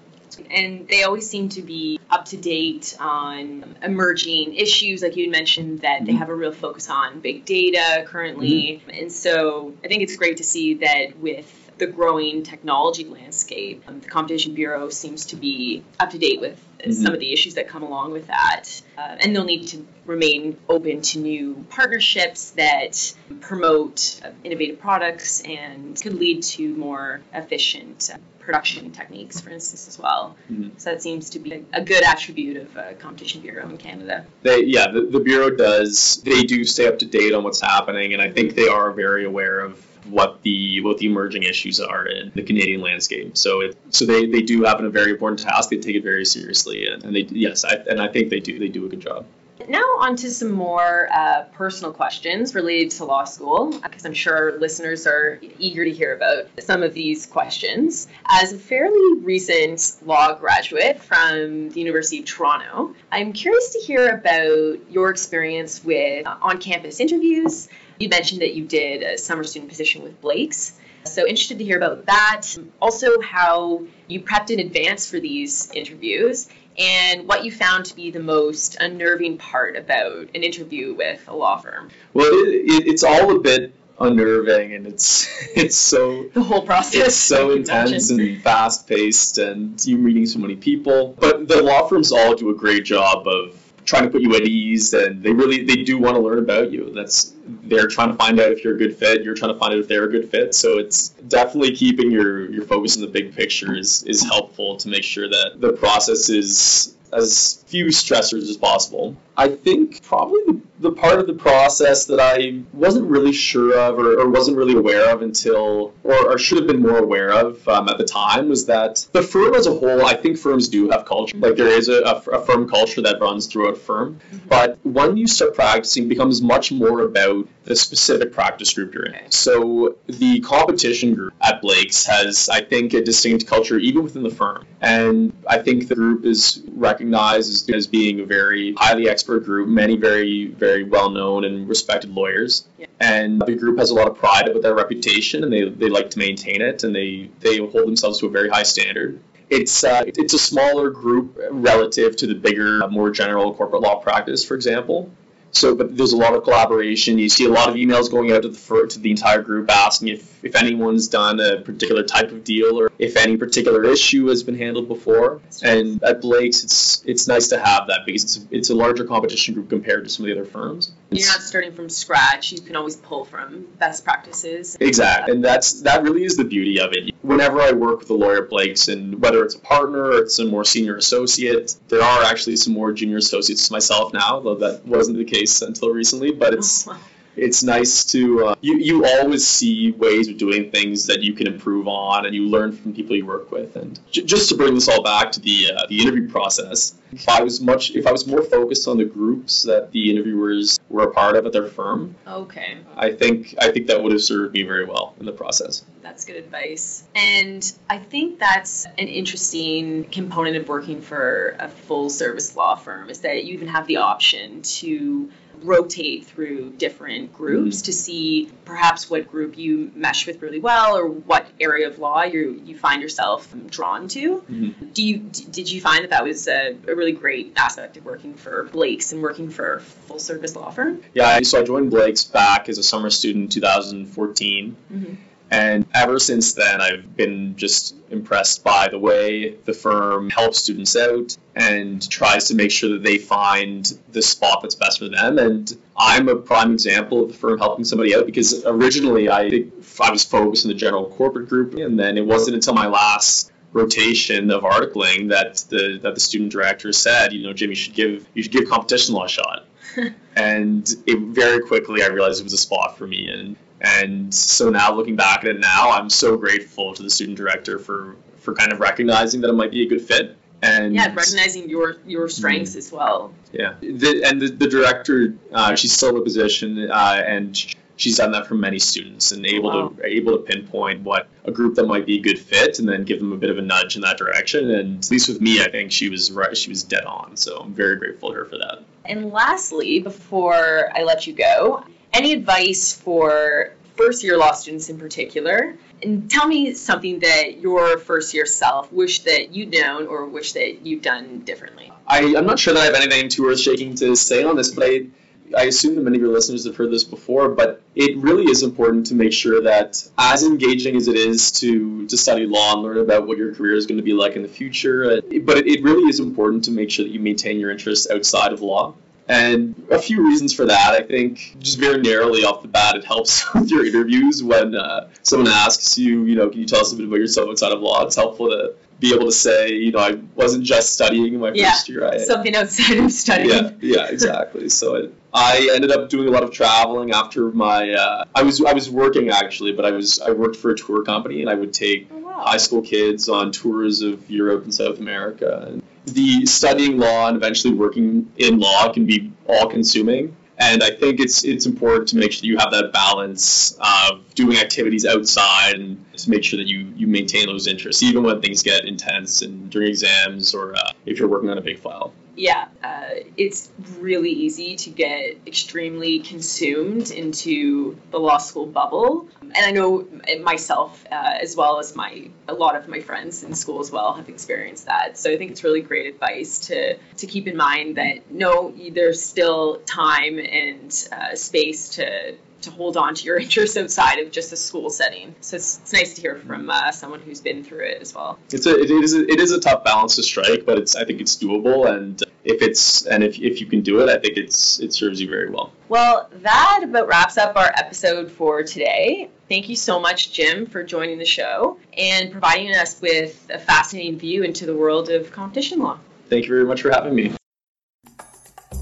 and 0.50 0.88
they 0.88 1.04
always 1.04 1.30
seem 1.30 1.50
to 1.50 1.62
be 1.62 2.00
up 2.10 2.26
to 2.26 2.38
date 2.38 2.96
on 3.00 3.78
emerging 3.84 4.56
issues. 4.56 5.02
Like 5.02 5.16
you 5.16 5.30
mentioned, 5.30 5.80
that 5.82 6.06
they 6.06 6.12
mm-hmm. 6.12 6.20
have 6.20 6.30
a 6.30 6.36
real 6.36 6.52
focus 6.52 6.90
on 6.90 7.20
big 7.20 7.46
data 7.46 8.04
currently. 8.08 8.82
Mm-hmm. 8.82 8.90
And 8.90 9.12
so 9.12 9.74
I 9.84 9.88
think 9.88 10.04
it's 10.04 10.16
great 10.16 10.38
to 10.38 10.44
see 10.44 10.76
that 10.76 11.18
with 11.20 11.59
the 11.80 11.88
growing 11.88 12.44
technology 12.44 13.06
landscape, 13.06 13.84
um, 13.88 14.02
the 14.02 14.10
Competition 14.10 14.54
Bureau 14.54 14.90
seems 14.90 15.26
to 15.28 15.36
be 15.36 15.84
up 16.00 16.12
to 16.12 16.18
date 16.18 16.40
with 16.40 16.60
mm-hmm. 16.80 16.92
some 16.92 17.14
of 17.14 17.20
the 17.20 17.34
issues 17.34 17.56
that 17.56 17.68
come 17.68 17.84
along 17.84 18.12
with 18.12 18.28
that. 18.28 18.66
Uh, 18.98 19.16
and 19.20 19.36
they'll 19.36 19.46
need 19.46 19.68
to 19.70 19.86
remain 20.06 20.58
open 20.68 21.02
to 21.02 21.20
new 21.20 21.66
partnerships 21.70 22.52
that 22.52 23.16
promote 23.40 24.22
uh, 24.24 24.30
innovative 24.44 24.80
products 24.80 25.42
and 25.42 26.00
could 26.02 26.14
lead 26.14 26.44
to 26.44 26.76
more 26.76 27.22
efficient 27.34 28.10
uh, 28.14 28.18
production 28.40 28.92
techniques, 28.92 29.40
for 29.40 29.52
instance, 29.52 29.88
as 29.88 30.00
well. 30.00 30.36
Mm-hmm. 30.52 30.78
So 30.78 30.92
that 30.92 31.02
seems 31.02 31.30
to 31.32 31.40
be 31.40 31.66
a, 31.72 31.82
good 31.82 32.04
attribute 32.04 32.58
of 32.58 32.76
a 32.76 32.94
competition 32.96 33.42
bureau 33.42 33.70
in 33.70 33.78
Canada. 33.78 34.26
They, 34.42 34.64
yeah, 34.64 34.92
the, 34.92 35.02
the 35.02 35.20
bureau 35.20 35.52
does. 35.52 36.22
They 36.26 36.44
do 36.44 36.64
stay 36.66 36.88
up 36.88 37.00
to 37.00 37.06
date 37.06 37.34
on 37.34 37.44
what's 37.44 37.62
happening, 37.62 38.14
and 38.14 38.22
I 38.22 38.32
think 38.32 38.56
they 38.56 38.68
are 38.68 38.92
very 38.92 39.24
aware 39.24 39.60
of 39.60 39.86
what 40.10 40.42
the 40.44 40.82
what 40.82 40.98
the 40.98 41.06
emerging 41.06 41.44
issues 41.44 41.80
are 41.80 42.06
in 42.06 42.32
the 42.36 42.44
Canadian 42.44 42.82
landscape. 42.82 43.38
So 43.38 43.62
it 43.62 43.78
so 43.90 44.06
they, 44.06 44.26
they 44.26 44.42
do 44.42 44.64
have 44.64 44.82
a 44.84 44.90
very 44.90 45.12
important 45.12 45.40
task. 45.40 45.70
They 45.70 45.78
take 45.78 45.96
it 45.96 46.04
very 46.04 46.26
seriously, 46.26 46.88
and, 46.88 47.04
and 47.04 47.16
they 47.16 47.22
yes, 47.22 47.66
I, 47.66 47.76
and 47.90 48.02
I 48.02 48.08
think 48.08 48.30
they 48.30 48.40
do 48.40 48.60
they 48.60 48.70
do 48.70 48.86
a 48.86 48.90
good 48.90 49.02
job. 49.02 49.26
Now, 49.68 49.84
on 50.00 50.16
to 50.16 50.32
some 50.32 50.52
more 50.52 51.10
uh, 51.12 51.44
personal 51.52 51.92
questions 51.92 52.56
related 52.56 52.92
to 52.92 53.06
law 53.06 53.26
school, 53.26 53.78
because 53.84 54.06
I'm 54.06 54.14
sure 54.14 54.58
listeners 54.58 55.06
are 55.06 55.40
eager 55.60 55.84
to 55.84 55.92
hear 55.92 56.16
about 56.16 56.46
some 56.60 56.82
of 56.82 56.94
these 56.94 57.26
questions. 57.26 58.08
As 58.26 58.54
a 58.54 58.58
fairly 58.58 59.20
recent 59.20 59.98
law 60.06 60.34
graduate 60.34 61.04
from 61.04 61.70
the 61.70 61.80
University 61.80 62.20
of 62.20 62.26
Toronto, 62.26 62.96
I'm 63.12 63.34
curious 63.34 63.74
to 63.74 63.80
hear 63.80 64.10
about 64.10 64.90
your 64.90 65.10
experience 65.10 65.84
with 65.84 66.26
uh, 66.26 66.38
on 66.42 66.60
campus 66.60 67.02
interviews. 67.02 67.68
You 68.00 68.10
mentioned 68.10 68.42
that 68.42 68.54
you 68.54 68.66
did 68.66 69.04
a 69.04 69.18
summer 69.18 69.44
student 69.44 69.70
position 69.70 70.04
with 70.04 70.22
Blake's. 70.22 70.74
So, 71.06 71.26
interested 71.26 71.60
to 71.60 71.64
hear 71.64 71.78
about 71.78 72.06
that. 72.08 72.46
Also, 72.82 73.20
how 73.22 73.84
you 74.08 74.22
prepped 74.22 74.52
in 74.52 74.60
advance 74.60 75.10
for 75.10 75.20
these 75.20 75.72
interviews 75.72 76.48
and 76.78 77.28
what 77.28 77.44
you 77.44 77.52
found 77.52 77.86
to 77.86 77.96
be 77.96 78.12
the 78.12 78.22
most 78.22 78.78
unnerving 78.80 79.38
part 79.38 79.76
about 79.76 80.30
an 80.34 80.44
interview 80.44 80.94
with 80.94 81.28
a 81.28 81.36
law 81.36 81.58
firm. 81.58 81.90
Well, 82.14 82.28
it, 82.28 82.72
it, 82.72 82.88
it's 82.88 83.04
all 83.04 83.36
a 83.36 83.40
bit 83.40 83.74
unnerving 84.00 84.74
and 84.74 84.88
it's 84.88 85.28
it's 85.58 85.76
so 85.76 86.30
the 86.34 86.42
whole 86.42 86.62
process 86.62 87.08
it's 87.08 87.16
so 87.16 87.52
intense 87.56 88.10
and 88.10 88.42
fast 88.42 88.88
paced 88.88 89.38
and 89.38 89.86
you're 89.86 90.00
meeting 90.00 90.26
so 90.26 90.40
many 90.40 90.56
people 90.56 91.18
but 91.20 91.50
the 91.50 91.62
law 91.62 91.86
firms 91.86 92.14
all 92.14 92.34
do 92.34 92.50
a 92.50 92.56
great 92.56 92.86
job 92.86 93.28
of 93.28 93.62
trying 93.84 94.04
to 94.04 94.10
put 94.10 94.22
you 94.22 94.34
at 94.36 94.44
ease 94.44 94.59
and 94.94 95.24
they 95.24 95.32
really 95.32 95.64
they 95.64 95.84
do 95.84 95.98
want 95.98 96.16
to 96.16 96.22
learn 96.22 96.40
about 96.40 96.72
you. 96.72 96.92
That's 96.94 97.34
they're 97.46 97.88
trying 97.88 98.10
to 98.10 98.16
find 98.16 98.40
out 98.40 98.52
if 98.52 98.64
you're 98.64 98.76
a 98.76 98.78
good 98.78 98.96
fit. 98.96 99.24
You're 99.24 99.36
trying 99.36 99.54
to 99.54 99.60
find 99.60 99.74
out 99.74 99.80
if 99.80 99.88
they're 99.88 100.06
a 100.06 100.12
good 100.12 100.30
fit. 100.30 100.56
So 100.56 100.78
it's 100.78 101.10
definitely 101.10 101.76
keeping 101.76 102.12
your 102.12 102.50
your 102.50 102.64
focus 102.66 102.96
in 102.96 103.02
the 103.02 103.08
big 103.08 103.36
picture 103.36 103.76
is 103.76 104.04
is 104.04 104.24
helpful 104.24 104.78
to 104.78 104.90
make 104.90 105.04
sure 105.04 105.28
that 105.28 105.56
the 105.60 105.74
process 105.74 106.30
is 106.30 106.96
as 107.12 107.64
few 107.68 107.86
stressors 107.86 108.50
as 108.50 108.58
possible. 108.58 109.16
I 109.36 109.50
think 109.50 110.04
probably 110.04 110.42
the, 110.46 110.62
the, 110.80 110.92
part 110.92 111.20
of 111.20 111.28
the 111.28 111.34
process 111.34 112.06
that 112.06 112.20
I 112.20 112.62
wasn't 112.74 113.10
really 113.10 113.32
sure 113.32 113.78
of 113.78 113.98
or, 113.98 114.20
or 114.20 114.30
wasn't 114.30 114.58
really 114.58 114.76
aware 114.76 115.10
of 115.14 115.22
until, 115.22 115.94
or, 116.04 116.34
or, 116.34 116.38
should 116.38 116.58
have 116.58 116.68
been 116.68 116.82
more 116.82 116.98
aware 116.98 117.32
of 117.32 117.68
um, 117.68 117.88
at 117.90 117.98
the 117.98 118.06
time, 118.06 118.50
was 118.50 118.66
that 118.66 119.08
the 119.12 119.22
firm 119.22 119.56
as 119.56 119.68
a 119.68 119.72
whole, 119.72 120.06
I 120.06 120.16
think 120.16 120.38
firms 120.38 120.68
do 120.68 120.90
have 120.90 121.06
culture. 121.06 121.38
Like 121.38 121.56
there 121.56 121.68
is 121.68 121.88
a, 121.88 122.02
a, 122.02 122.16
a 122.32 122.46
firm 122.46 122.68
culture 122.68 123.02
that 123.02 123.20
runs 123.22 123.48
throughout 123.48 123.74
a 123.74 123.80
firm. 123.80 124.20
Mm-hmm. 124.32 124.48
But 124.48 124.80
when 124.84 125.18
you 125.18 125.28
start 125.28 125.56
practicing, 125.56 126.04
it 126.06 126.10
becomes 126.10 126.42
much 126.42 126.72
more 126.72 127.02
about 127.02 127.48
the 127.64 127.76
specific 127.76 128.32
practice 128.32 128.74
group 128.74 128.94
you're 128.94 129.06
in. 129.06 129.32
So 129.32 129.98
the 130.08 130.40
competition 130.40 131.14
group 131.14 131.34
at 131.42 131.62
Blake's 131.62 132.06
has, 132.06 132.50
I 132.50 132.62
think, 132.62 132.94
a 132.94 133.02
distinct 133.02 133.48
culture 133.48 133.78
even 133.78 134.04
within 134.04 134.24
the 134.24 134.30
firm. 134.30 134.66
And 134.82 135.34
I 135.48 135.60
think 135.60 135.88
the 135.88 135.96
group 135.96 136.26
is 136.26 136.64
recognized 136.72 137.50
as, 137.50 137.76
as 137.76 137.88
being 137.88 138.22
a 138.22 138.26
very 138.26 138.74
highly 138.74 139.08
expert 139.08 139.30
expert 139.30 139.46
group, 139.46 139.68
many 139.68 139.98
very, 139.98 140.48
very 140.48 140.69
well 140.84 141.10
known 141.10 141.44
and 141.44 141.68
respected 141.68 142.10
lawyers. 142.12 142.68
Yeah. 142.78 142.88
And 143.00 143.42
the 143.42 143.56
group 143.56 143.80
has 143.80 143.90
a 143.92 143.94
lot 143.94 144.08
of 144.08 144.18
pride 144.18 144.48
about 144.48 144.62
their 144.62 144.76
reputation 144.76 145.44
and 145.44 145.52
they, 145.52 145.70
they 145.70 145.90
like 145.90 146.10
to 146.12 146.20
maintain 146.20 146.62
it 146.62 146.84
and 146.84 146.96
they, 146.96 147.30
they 147.40 147.58
hold 147.58 147.88
themselves 147.88 148.20
to 148.20 148.28
a 148.28 148.30
very 148.30 148.50
high 148.50 148.64
standard. 148.64 149.20
It's, 149.50 149.84
uh, 149.84 150.04
it's 150.06 150.34
a 150.34 150.40
smaller 150.40 150.92
group 150.92 151.40
relative 151.50 152.16
to 152.18 152.28
the 152.28 152.36
bigger, 152.36 152.88
more 152.90 153.10
general 153.10 153.54
corporate 153.56 153.82
law 153.82 153.96
practice, 153.96 154.44
for 154.46 154.54
example. 154.54 155.12
So, 155.52 155.76
but 155.76 155.98
there's 155.98 156.14
a 156.14 156.18
lot 156.18 156.36
of 156.36 156.44
collaboration. 156.44 157.18
You 157.18 157.30
see 157.30 157.46
a 157.46 157.50
lot 157.50 157.70
of 157.70 157.76
emails 157.76 158.10
going 158.10 158.32
out 158.32 158.44
to 158.44 158.50
the 158.50 158.88
to 158.90 159.00
the 159.00 159.12
entire 159.12 159.42
group 159.42 159.70
asking 159.70 160.10
if, 160.10 160.46
if 160.46 160.56
anyone's 160.56 161.08
done 161.08 161.40
a 161.40 161.62
particular 161.62 162.04
type 162.04 162.32
of 162.32 162.44
deal 162.44 162.80
or 162.80 162.92
if 163.00 163.18
any 163.18 163.38
particular 163.38 163.84
issue 163.86 164.28
has 164.28 164.44
been 164.44 164.58
handled 164.58 164.88
before. 164.88 165.42
And 165.64 166.04
at 166.04 166.22
Blake's, 166.22 166.64
it's 166.64 167.04
it's 167.06 167.28
nice 167.28 167.48
to 167.50 167.60
have 167.60 167.88
that 167.88 168.06
because 168.06 168.24
it's 168.24 168.46
it's 168.52 168.70
a 168.70 168.76
larger 168.76 169.06
competition 169.06 169.54
group 169.54 169.70
compared 169.70 170.04
to 170.04 170.10
some 170.10 170.26
of 170.26 170.28
the 170.28 170.40
other 170.40 170.50
firms. 170.50 170.92
You're 171.10 171.28
not 171.28 171.42
starting 171.42 171.74
from 171.74 171.90
scratch. 171.90 172.52
You 172.52 172.62
can 172.62 172.76
always 172.76 172.96
pull 172.96 173.26
from 173.26 173.68
best 173.80 174.04
practices. 174.04 174.78
Exactly, 174.80 175.34
and 175.34 175.44
that's 175.44 175.82
that 175.82 176.04
really 176.04 176.24
is 176.24 176.38
the 176.38 176.46
beauty 176.46 176.80
of 176.80 176.92
it. 176.94 177.16
Whenever 177.22 177.62
I 177.62 177.72
work 177.72 178.00
with 178.00 178.10
a 178.10 178.14
lawyer 178.14 178.44
at 178.44 178.50
Blake's, 178.50 178.88
and 178.88 179.22
whether 179.22 179.44
it's 179.44 179.56
a 179.56 179.60
partner 179.60 180.04
or 180.06 180.20
it's 180.20 180.38
a 180.40 180.46
more 180.46 180.64
senior 180.64 180.96
associate, 180.96 181.76
there 181.88 182.02
are 182.02 182.24
actually 182.24 182.56
some 182.56 182.74
more 182.74 182.94
junior 182.94 183.18
associates 183.18 183.70
myself 183.72 184.14
now, 184.14 184.40
though 184.40 184.56
that 184.56 184.86
wasn't 184.86 185.18
the 185.18 185.26
case 185.26 185.39
case 185.40 185.62
until 185.62 185.90
recently, 185.90 186.32
but 186.32 186.54
oh, 186.54 186.58
it's 186.58 186.88
oh, 186.88 186.98
it's 187.42 187.64
nice 187.64 188.06
to 188.06 188.48
uh, 188.48 188.56
you 188.62 188.78
you 188.78 189.06
always 189.06 189.48
see 189.48 189.92
ways 189.92 190.28
of 190.28 190.38
doing 190.38 190.72
things 190.72 191.08
that 191.08 191.22
you 191.22 191.34
can 191.34 191.48
improve 191.48 191.88
on, 191.88 192.26
and 192.26 192.36
you 192.36 192.48
learn 192.48 192.72
from 192.72 192.94
people 192.94 193.16
you 193.16 193.26
work 193.26 193.52
with. 193.52 193.76
And 193.76 194.00
j- 194.12 194.24
just 194.24 194.50
to 194.50 194.58
bring 194.58 194.76
this 194.76 194.88
all 194.88 195.04
back 195.04 195.32
to 195.34 195.40
the 195.40 195.72
uh, 195.76 195.86
the 195.88 196.02
interview 196.02 196.30
process, 196.30 196.96
if 197.12 197.28
I 197.28 197.42
was 197.42 197.62
much 197.62 197.92
if 197.92 198.06
I 198.06 198.12
was 198.12 198.28
more 198.28 198.44
focused 198.44 198.88
on 198.88 198.98
the 198.98 199.06
groups 199.06 199.64
that 199.64 199.92
the 199.92 200.12
interviewers 200.12 200.80
were 200.90 201.04
a 201.04 201.12
part 201.12 201.36
of 201.36 201.46
at 201.46 201.54
their 201.54 201.68
firm, 201.68 202.16
okay, 202.28 202.78
I 202.96 203.12
think 203.12 203.56
I 203.60 203.72
think 203.72 203.88
that 203.88 204.04
would 204.04 204.12
have 204.12 204.22
served 204.22 204.54
me 204.54 204.64
very 204.64 204.86
well 204.86 205.16
in 205.20 205.26
the 205.26 205.32
process. 205.32 205.84
That's 206.02 206.26
good 206.26 206.38
advice, 206.38 207.04
and 207.16 207.72
I 207.90 208.00
think 208.00 208.40
that's 208.40 208.86
an 208.86 209.08
interesting 209.08 210.06
component 210.06 210.58
of 210.58 210.68
working 210.68 211.02
for 211.02 211.56
a 211.60 211.70
full 211.70 212.10
service 212.10 212.56
law 212.56 212.76
firm 212.76 213.10
is 213.10 213.22
that 213.22 213.44
you 213.46 213.54
even 213.54 213.68
have 213.68 213.88
the 213.88 213.98
option 213.98 214.62
to 214.62 215.30
rotate 215.62 216.26
through 216.26 216.72
different 216.72 217.34
groups 217.34 217.78
mm-hmm. 217.78 217.86
to 217.86 217.94
see 217.94 218.52
perhaps 218.66 219.10
what 219.10 219.30
group 219.30 219.58
you 219.58 219.92
mesh 219.96 220.26
with 220.26 220.42
really 220.42 220.60
well 220.60 220.98
or 220.98 221.08
what 221.08 221.48
area 221.60 221.88
of 221.88 222.00
law 222.00 222.24
you 222.24 222.62
you 222.66 222.78
find 222.78 223.02
yourself 223.02 223.54
drawn 223.68 224.08
to. 224.08 224.44
Mm-hmm. 224.50 224.86
Do 224.88 225.04
you 225.04 225.18
did 225.18 225.70
you 225.70 225.82
find 225.82 226.04
that 226.04 226.12
that 226.12 226.24
was 226.24 226.48
a, 226.48 226.78
a, 226.88 226.96
really 226.96 227.12
great 227.12 227.54
aspect 227.58 227.98
of 227.98 228.06
working 228.06 228.36
for 228.36 228.64
Blake's 228.66 229.12
and 229.12 229.22
working 229.22 229.50
for 229.50 229.76
a 229.76 229.80
full 229.82 230.20
service 230.20 230.56
law 230.56 230.70
firm? 230.72 231.02
Yeah, 231.14 231.40
so 231.42 231.60
I 231.60 231.64
joined 231.64 231.92
Blake's 231.92 232.24
back 232.24 232.70
as 232.70 232.78
a 232.78 232.84
summer 232.84 233.10
student 233.10 233.46
in 233.46 233.50
2014. 233.50 234.76
Mm-hmm. 234.92 235.14
And 235.52 235.86
ever 235.96 236.20
since 236.20 236.54
then, 236.54 236.80
I've 236.80 237.16
been 237.16 237.56
just 237.56 237.96
impressed 238.12 238.64
by 238.64 238.88
the 238.90 239.00
way 239.00 239.56
the 239.66 239.74
firm 239.74 240.30
helps 240.30 240.60
students 240.60 240.96
out 240.96 241.36
and 241.56 242.08
tries 242.10 242.46
to 242.46 242.56
make 242.56 242.72
sure 242.72 242.92
that 242.92 243.04
they 243.04 243.18
find 243.18 244.00
the 244.12 244.22
spot 244.22 244.60
that's 244.62 244.76
best 244.76 245.00
for 245.00 245.10
them. 245.10 245.40
And 245.40 245.76
I'm 245.98 246.30
a 246.30 246.36
prime 246.36 246.74
example 246.74 247.24
of 247.24 247.30
the 247.30 247.34
firm 247.34 247.58
helping 247.58 247.86
somebody 247.86 248.16
out 248.16 248.26
because 248.26 248.64
originally 248.66 249.30
I, 249.30 249.66
I 250.00 250.12
was 250.12 250.24
focused 250.24 250.66
in 250.66 250.70
the 250.70 250.76
general 250.76 251.10
corporate 251.10 251.50
group, 251.50 251.74
and 251.76 252.00
then 252.00 252.18
it 252.18 252.26
wasn't 252.26 252.56
until 252.56 252.76
my 252.76 252.88
last 252.88 253.52
rotation 253.72 254.50
of 254.52 254.64
articling 254.64 255.30
that 255.30 255.58
the 255.70 256.00
that 256.02 256.16
the 256.16 256.22
student 256.22 256.52
director 256.52 256.92
said, 256.94 257.34
you 257.34 257.44
know, 257.44 257.54
Jim, 257.54 257.70
you 257.70 257.76
should 257.76 257.94
give 257.94 258.28
you 258.34 258.44
should 258.44 258.52
give 258.52 258.70
competition 258.70 259.16
law 259.16 259.26
a 259.26 259.30
shot. 259.30 259.66
and 260.36 260.96
it, 261.08 261.20
very 261.20 261.62
quickly 261.62 262.04
I 262.04 262.08
realized 262.08 262.40
it 262.40 262.44
was 262.44 262.54
a 262.54 262.58
spot 262.58 262.98
for 262.98 263.08
me, 263.08 263.28
and 263.28 263.56
and 263.82 264.34
so 264.34 264.70
now 264.70 264.94
looking 264.94 265.16
back 265.16 265.40
at 265.40 265.52
it 265.52 265.60
now, 265.60 265.92
I'm 265.92 266.10
so 266.10 266.38
grateful 266.38 266.94
to 266.94 267.04
the 267.04 267.10
student 267.10 267.38
director 267.38 267.80
for 267.80 268.16
for 268.38 268.54
kind 268.54 268.72
of 268.72 268.80
recognizing 268.80 269.42
that 269.42 269.50
it 269.50 269.54
might 269.54 269.72
be 269.72 269.84
a 269.84 269.90
good 269.90 270.02
fit. 270.02 270.36
And 270.62 270.94
yeah, 270.94 271.14
recognizing 271.14 271.70
your 271.70 271.98
your 272.06 272.28
strengths 272.28 272.74
mm, 272.74 272.78
as 272.78 272.92
well. 272.92 273.34
Yeah, 273.54 273.76
the, 273.80 274.24
and 274.26 274.42
the, 274.42 274.50
the 274.50 274.68
director, 274.68 275.36
uh, 275.54 275.76
she's 275.76 275.94
still 275.94 276.10
in 276.10 276.18
a 276.18 276.22
position, 276.22 276.92
uh, 276.92 277.24
and 277.26 277.56
she's 277.96 278.18
done 278.18 278.34
that 278.34 278.48
for 278.48 278.56
many 278.56 278.78
students, 278.78 279.32
and 279.32 279.46
able 279.46 279.70
wow. 279.70 279.88
to 279.88 280.06
able 280.06 280.38
to 280.38 280.44
pinpoint 280.44 281.04
what 281.04 281.30
a 281.46 281.52
group 281.52 281.76
that 281.76 281.86
might 281.86 282.06
be 282.06 282.18
a 282.18 282.22
good 282.22 282.38
fit, 282.38 282.80
and 282.80 282.90
then 282.90 283.06
give 283.06 283.20
them 283.20 283.32
a 283.32 283.38
bit 283.38 283.50
of 283.50 283.58
a 283.58 283.62
nudge 283.62 283.96
in 283.96 284.02
that 284.02 284.18
direction. 284.18 284.70
And 284.72 284.98
at 284.98 285.10
least 285.10 285.30
with 285.30 285.40
me, 285.40 285.62
I 285.62 285.72
think 285.72 285.94
she 285.94 286.10
was 286.10 286.30
right. 286.30 286.58
She 286.58 286.70
was 286.70 286.84
dead 286.84 287.06
on. 287.06 287.38
So 287.38 287.60
I'm 287.60 287.74
very 287.74 287.96
grateful 287.96 288.32
to 288.32 288.36
her 288.36 288.46
for 288.46 288.58
that. 288.58 288.84
And 289.06 289.32
lastly, 289.32 290.02
before 290.02 290.92
I 290.94 291.04
let 291.04 291.26
you 291.26 291.34
go, 291.34 291.86
any 292.14 292.34
advice 292.34 292.94
for 292.94 293.74
first 293.96 294.24
year 294.24 294.38
law 294.38 294.54
students 294.54 294.90
in 294.90 294.98
particular? 294.98 295.78
And 296.02 296.32
tell 296.32 296.48
me 296.48 296.74
something 296.74 297.20
that 297.20 297.60
your 297.60 297.98
first 297.98 298.34
year 298.34 298.46
self 298.46 298.92
wish 298.92 299.20
that 299.24 299.54
you'd 299.54 299.72
known 299.72 300.08
or 300.08 300.26
wish 300.26 300.54
that 300.54 300.86
you'd 300.86 301.02
done 301.02 301.40
differently. 301.40 301.92
I, 302.08 302.36
I'm 302.38 302.46
not 302.46 302.58
sure 302.58 302.74
that 302.74 302.80
I 302.82 302.86
have 302.86 302.96
anything 302.96 303.30
too 303.30 303.48
earth 303.48 303.60
shaking 303.60 303.96
to 303.96 304.16
say 304.16 304.44
on 304.44 304.56
this, 304.56 304.72
but 304.72 304.86
I, 304.86 305.08
I 305.56 305.64
assume 305.64 305.96
that 305.96 306.02
many 306.02 306.18
of 306.18 306.22
your 306.22 306.32
listeners 306.32 306.66
have 306.66 306.76
heard 306.76 306.92
this 306.92 307.04
before, 307.04 307.50
but 307.50 307.82
it 307.96 308.18
really 308.18 308.50
is 308.50 308.64
important 308.64 309.08
to 309.08 309.16
make 309.16 309.34
sure 309.34 309.64
that 309.64 310.08
as 310.18 310.44
engaging 310.44 310.96
as 310.96 311.08
it 311.08 311.18
is 311.18 311.52
to, 311.54 312.08
to 312.08 312.18
study 312.18 312.46
law 312.46 312.74
and 312.74 312.84
learn 312.84 312.98
about 312.98 313.28
what 313.28 313.38
your 313.38 313.54
career 313.54 313.76
is 313.76 313.86
going 313.86 313.98
to 313.98 314.04
be 314.04 314.14
like 314.14 314.36
in 314.36 314.42
the 314.42 314.48
future, 314.48 315.12
uh, 315.12 315.22
but 315.42 315.58
it, 315.58 315.68
it 315.68 315.84
really 315.84 316.08
is 316.08 316.20
important 316.20 316.66
to 316.66 316.72
make 316.72 316.92
sure 316.92 317.04
that 317.04 317.12
you 317.12 317.20
maintain 317.20 317.60
your 317.60 317.72
interests 317.72 318.10
outside 318.10 318.54
of 318.54 318.62
law. 318.62 318.94
And 319.30 319.86
a 319.92 320.00
few 320.00 320.28
reasons 320.28 320.54
for 320.54 320.66
that. 320.66 320.94
I 320.94 321.04
think 321.04 321.56
just 321.60 321.78
very 321.78 322.02
narrowly 322.02 322.44
off 322.44 322.64
the 322.64 322.68
bat, 322.68 322.96
it 322.96 323.06
helps 323.06 323.54
with 323.54 323.70
your 323.70 323.86
interviews 323.86 324.44
when 324.44 324.76
uh, 324.76 325.10
someone 325.22 325.48
asks 325.48 326.00
you, 326.00 326.26
you 326.26 326.36
know, 326.36 326.50
can 326.50 326.60
you 326.60 326.66
tell 326.66 326.82
us 326.82 326.92
a 326.92 326.96
bit 326.96 327.06
about 327.06 327.18
yourself 327.20 327.48
outside 327.48 327.72
of 327.72 327.80
law? 327.80 328.04
It's 328.04 328.16
helpful 328.16 328.50
to 328.50 328.74
be 329.00 329.14
able 329.14 329.28
to 329.28 329.32
say, 329.32 329.70
you 329.70 329.92
know, 329.92 330.00
I 330.00 330.20
wasn't 330.36 330.64
just 330.64 330.94
studying 330.94 331.36
in 331.36 331.40
my 331.40 331.52
yeah, 331.54 331.72
first 331.72 331.90
year. 331.90 332.08
I, 332.08 332.18
something 332.18 332.56
outside 332.56 332.98
of 332.98 333.12
studying. 333.12 333.50
Yeah, 333.50 333.72
yeah, 333.82 334.08
exactly. 334.08 334.68
so 334.68 335.12
I, 335.32 335.70
I 335.70 335.72
ended 335.76 335.92
up 335.92 336.10
doing 336.10 336.28
a 336.28 336.32
lot 336.32 336.44
of 336.44 336.52
traveling 336.52 337.12
after 337.12 337.52
my. 337.52 337.92
Uh, 337.92 338.26
I 338.36 338.44
was 338.44 338.64
I 338.64 338.74
was 338.74 338.90
working 338.90 339.30
actually, 339.30 339.74
but 339.74 339.86
I 339.86 339.92
was 339.92 340.20
I 340.20 340.32
worked 340.32 340.58
for 340.58 340.72
a 340.72 340.76
tour 340.76 341.04
company, 341.04 341.42
and 341.42 341.50
I 341.50 341.54
would 341.54 341.74
take 341.74 342.10
oh, 342.12 342.18
wow. 342.18 342.42
high 342.46 342.58
school 342.58 342.82
kids 342.82 343.30
on 343.30 343.52
tours 343.52 344.02
of 344.02 344.30
Europe 344.30 344.64
and 344.64 344.74
South 344.74 345.00
America. 345.00 345.66
And 345.68 345.84
the 346.06 346.46
studying 346.46 346.98
law 346.98 347.28
and 347.28 347.38
eventually 347.38 347.74
working 347.74 348.32
in 348.38 348.60
law 348.60 348.92
can 348.92 349.06
be 349.06 349.32
all 349.48 349.68
consuming. 349.68 350.36
And 350.62 350.84
I 350.84 350.92
think 350.92 351.22
it's 351.22 351.46
it's 351.46 351.66
important 351.66 352.10
to 352.10 352.18
make 352.18 352.34
sure 352.34 352.46
you 352.46 352.58
have 352.58 352.72
that 352.72 352.92
balance 352.92 353.78
of 353.80 354.36
doing 354.36 354.58
activities 354.58 355.06
outside 355.06 355.76
and 355.76 356.06
to 356.18 356.30
make 356.30 356.44
sure 356.44 356.58
that 356.58 356.68
you, 356.68 356.92
you 356.98 357.08
maintain 357.08 357.48
those 357.48 357.66
interests, 357.66 358.04
even 358.04 358.24
when 358.24 358.42
things 358.42 358.62
get 358.62 358.86
intense 358.86 359.42
and 359.42 359.70
during 359.70 359.88
exams 359.88 360.54
or 360.54 360.76
uh, 360.76 360.92
if 361.06 361.18
you're 361.18 361.30
working 361.30 361.50
on 361.50 361.58
a 361.58 361.62
big 361.62 361.80
file. 361.80 362.14
Yeah, 362.36 362.68
uh, 362.84 363.10
it's 363.38 363.70
really 364.00 364.32
easy 364.32 364.76
to 364.78 364.90
get 364.90 365.38
extremely 365.46 366.20
consumed 366.20 367.12
into 367.12 367.98
the 368.12 368.20
law 368.20 368.38
school 368.38 368.66
bubble. 368.66 369.30
And 369.56 369.66
I 369.66 369.72
know 369.72 370.08
myself, 370.42 371.04
uh, 371.12 371.38
as 371.42 371.56
well 371.56 371.80
as 371.80 371.96
my 371.96 372.30
a 372.48 372.54
lot 372.54 372.76
of 372.76 372.88
my 372.88 373.00
friends 373.00 373.44
in 373.44 373.54
school 373.54 373.80
as 373.80 373.92
well, 373.92 374.14
have 374.14 374.30
experienced 374.30 374.86
that. 374.86 375.18
So 375.18 375.32
I 375.32 375.38
think 375.38 375.52
it's 375.52 375.64
really 375.64 375.82
great 375.82 376.08
advice 376.14 376.60
to 376.68 376.98
to 377.18 377.28
keep 377.28 377.48
in 377.48 377.58
mind 377.58 377.98
that 377.98 378.32
no, 378.32 378.74
there's 378.92 379.22
still 379.22 379.80
time 379.86 380.40
and 380.40 381.08
uh, 381.12 381.36
space 381.36 381.90
to 381.96 382.36
to 382.62 382.72
hold 382.72 382.98
on 382.98 383.16
to 383.16 383.26
your 383.26 383.38
interests 383.40 383.78
outside 383.78 384.20
of 384.20 384.32
just 384.32 384.52
a 384.54 384.58
school 384.58 384.90
setting. 384.90 385.36
So 385.42 385.56
it's, 385.56 385.80
it's 385.80 385.94
nice 385.94 386.16
to 386.16 386.22
hear 386.22 386.36
from 386.38 386.70
uh, 386.70 386.92
someone 386.92 387.22
who's 387.22 387.42
been 387.42 387.64
through 387.64 387.86
it 387.86 388.02
as 388.02 388.14
well. 388.14 388.40
It's 388.52 388.66
a 388.66 388.80
it 388.80 388.92
is 388.92 389.14
a, 389.14 389.28
it 389.28 389.40
is 389.40 389.52
a 389.52 389.60
tough 389.60 389.84
balance 389.84 390.16
to 390.18 390.24
strike, 390.24 390.66
but 390.66 390.78
it's 390.78 390.96
I 390.96 391.06
think 391.06 391.22
it's 391.22 391.36
doable, 391.38 391.90
and 391.90 392.22
if 392.44 392.62
it's 392.62 393.06
and 393.06 393.24
if, 393.24 393.40
if 393.40 393.62
you 393.62 393.68
can 393.68 393.82
do 393.82 394.02
it, 394.02 394.10
I 394.10 394.20
think 394.20 394.38
it's 394.38 394.80
it 394.80 394.94
serves 394.94 395.22
you 395.22 395.30
very 395.30 395.50
well. 395.50 395.72
Well, 395.88 396.30
that 396.42 396.82
about 396.84 397.08
wraps 397.08 397.38
up 397.38 397.56
our 397.56 397.72
episode 397.76 398.32
for 398.32 398.64
today. 398.64 399.30
Thank 399.50 399.68
you 399.68 399.76
so 399.76 400.00
much, 400.00 400.32
Jim, 400.32 400.68
for 400.68 400.84
joining 400.84 401.18
the 401.18 401.26
show 401.26 401.80
and 401.98 402.32
providing 402.32 402.76
us 402.76 403.02
with 403.02 403.50
a 403.52 403.58
fascinating 403.58 404.20
view 404.20 404.44
into 404.44 404.68
the 404.68 404.76
world 404.76 405.10
of 405.10 405.32
competition 405.32 405.80
law. 405.80 406.00
Thank 406.30 406.46
you 406.46 406.50
very 406.50 406.66
much 406.66 406.84
for 406.84 406.92
having 406.92 407.16
me. 407.16 407.34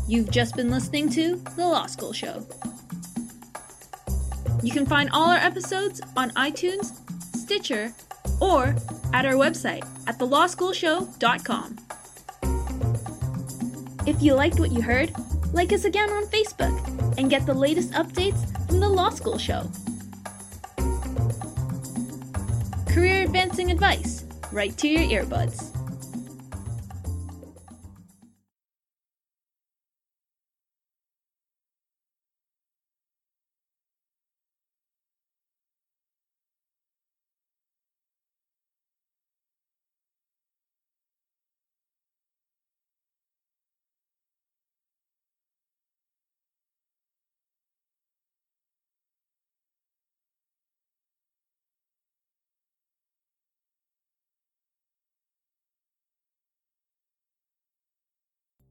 You've 0.10 0.30
just 0.30 0.56
been 0.56 0.70
listening 0.70 1.10
to 1.12 1.36
The 1.56 1.66
Law 1.66 1.86
School 1.86 2.14
Show. 2.14 2.46
You 4.64 4.72
can 4.72 4.86
find 4.86 5.10
all 5.12 5.30
our 5.30 5.38
episodes 5.38 6.02
on 6.16 6.32
iTunes, 6.32 6.94
Stitcher, 7.36 7.94
or 8.40 8.76
at 9.14 9.26
our 9.26 9.34
website 9.34 9.86
at 10.08 10.18
thelawschoolshow.com. 10.20 11.78
If 14.06 14.22
you 14.22 14.34
liked 14.36 14.60
what 14.60 14.72
you 14.72 14.82
heard, 14.82 15.12
like 15.54 15.74
us 15.74 15.86
again 15.86 16.10
on 16.10 16.26
Facebook 16.26 17.18
and 17.18 17.30
get 17.30 17.46
the 17.46 17.54
latest 17.54 17.92
updates 17.92 18.68
from 18.68 18.80
the 18.80 18.90
Law 18.90 19.10
School 19.10 19.38
Show. 19.38 19.70
Career 22.88 23.24
advancing 23.24 23.72
advice 23.72 24.26
right 24.52 24.76
to 24.78 24.88
your 24.88 25.24
earbuds. 25.24 25.77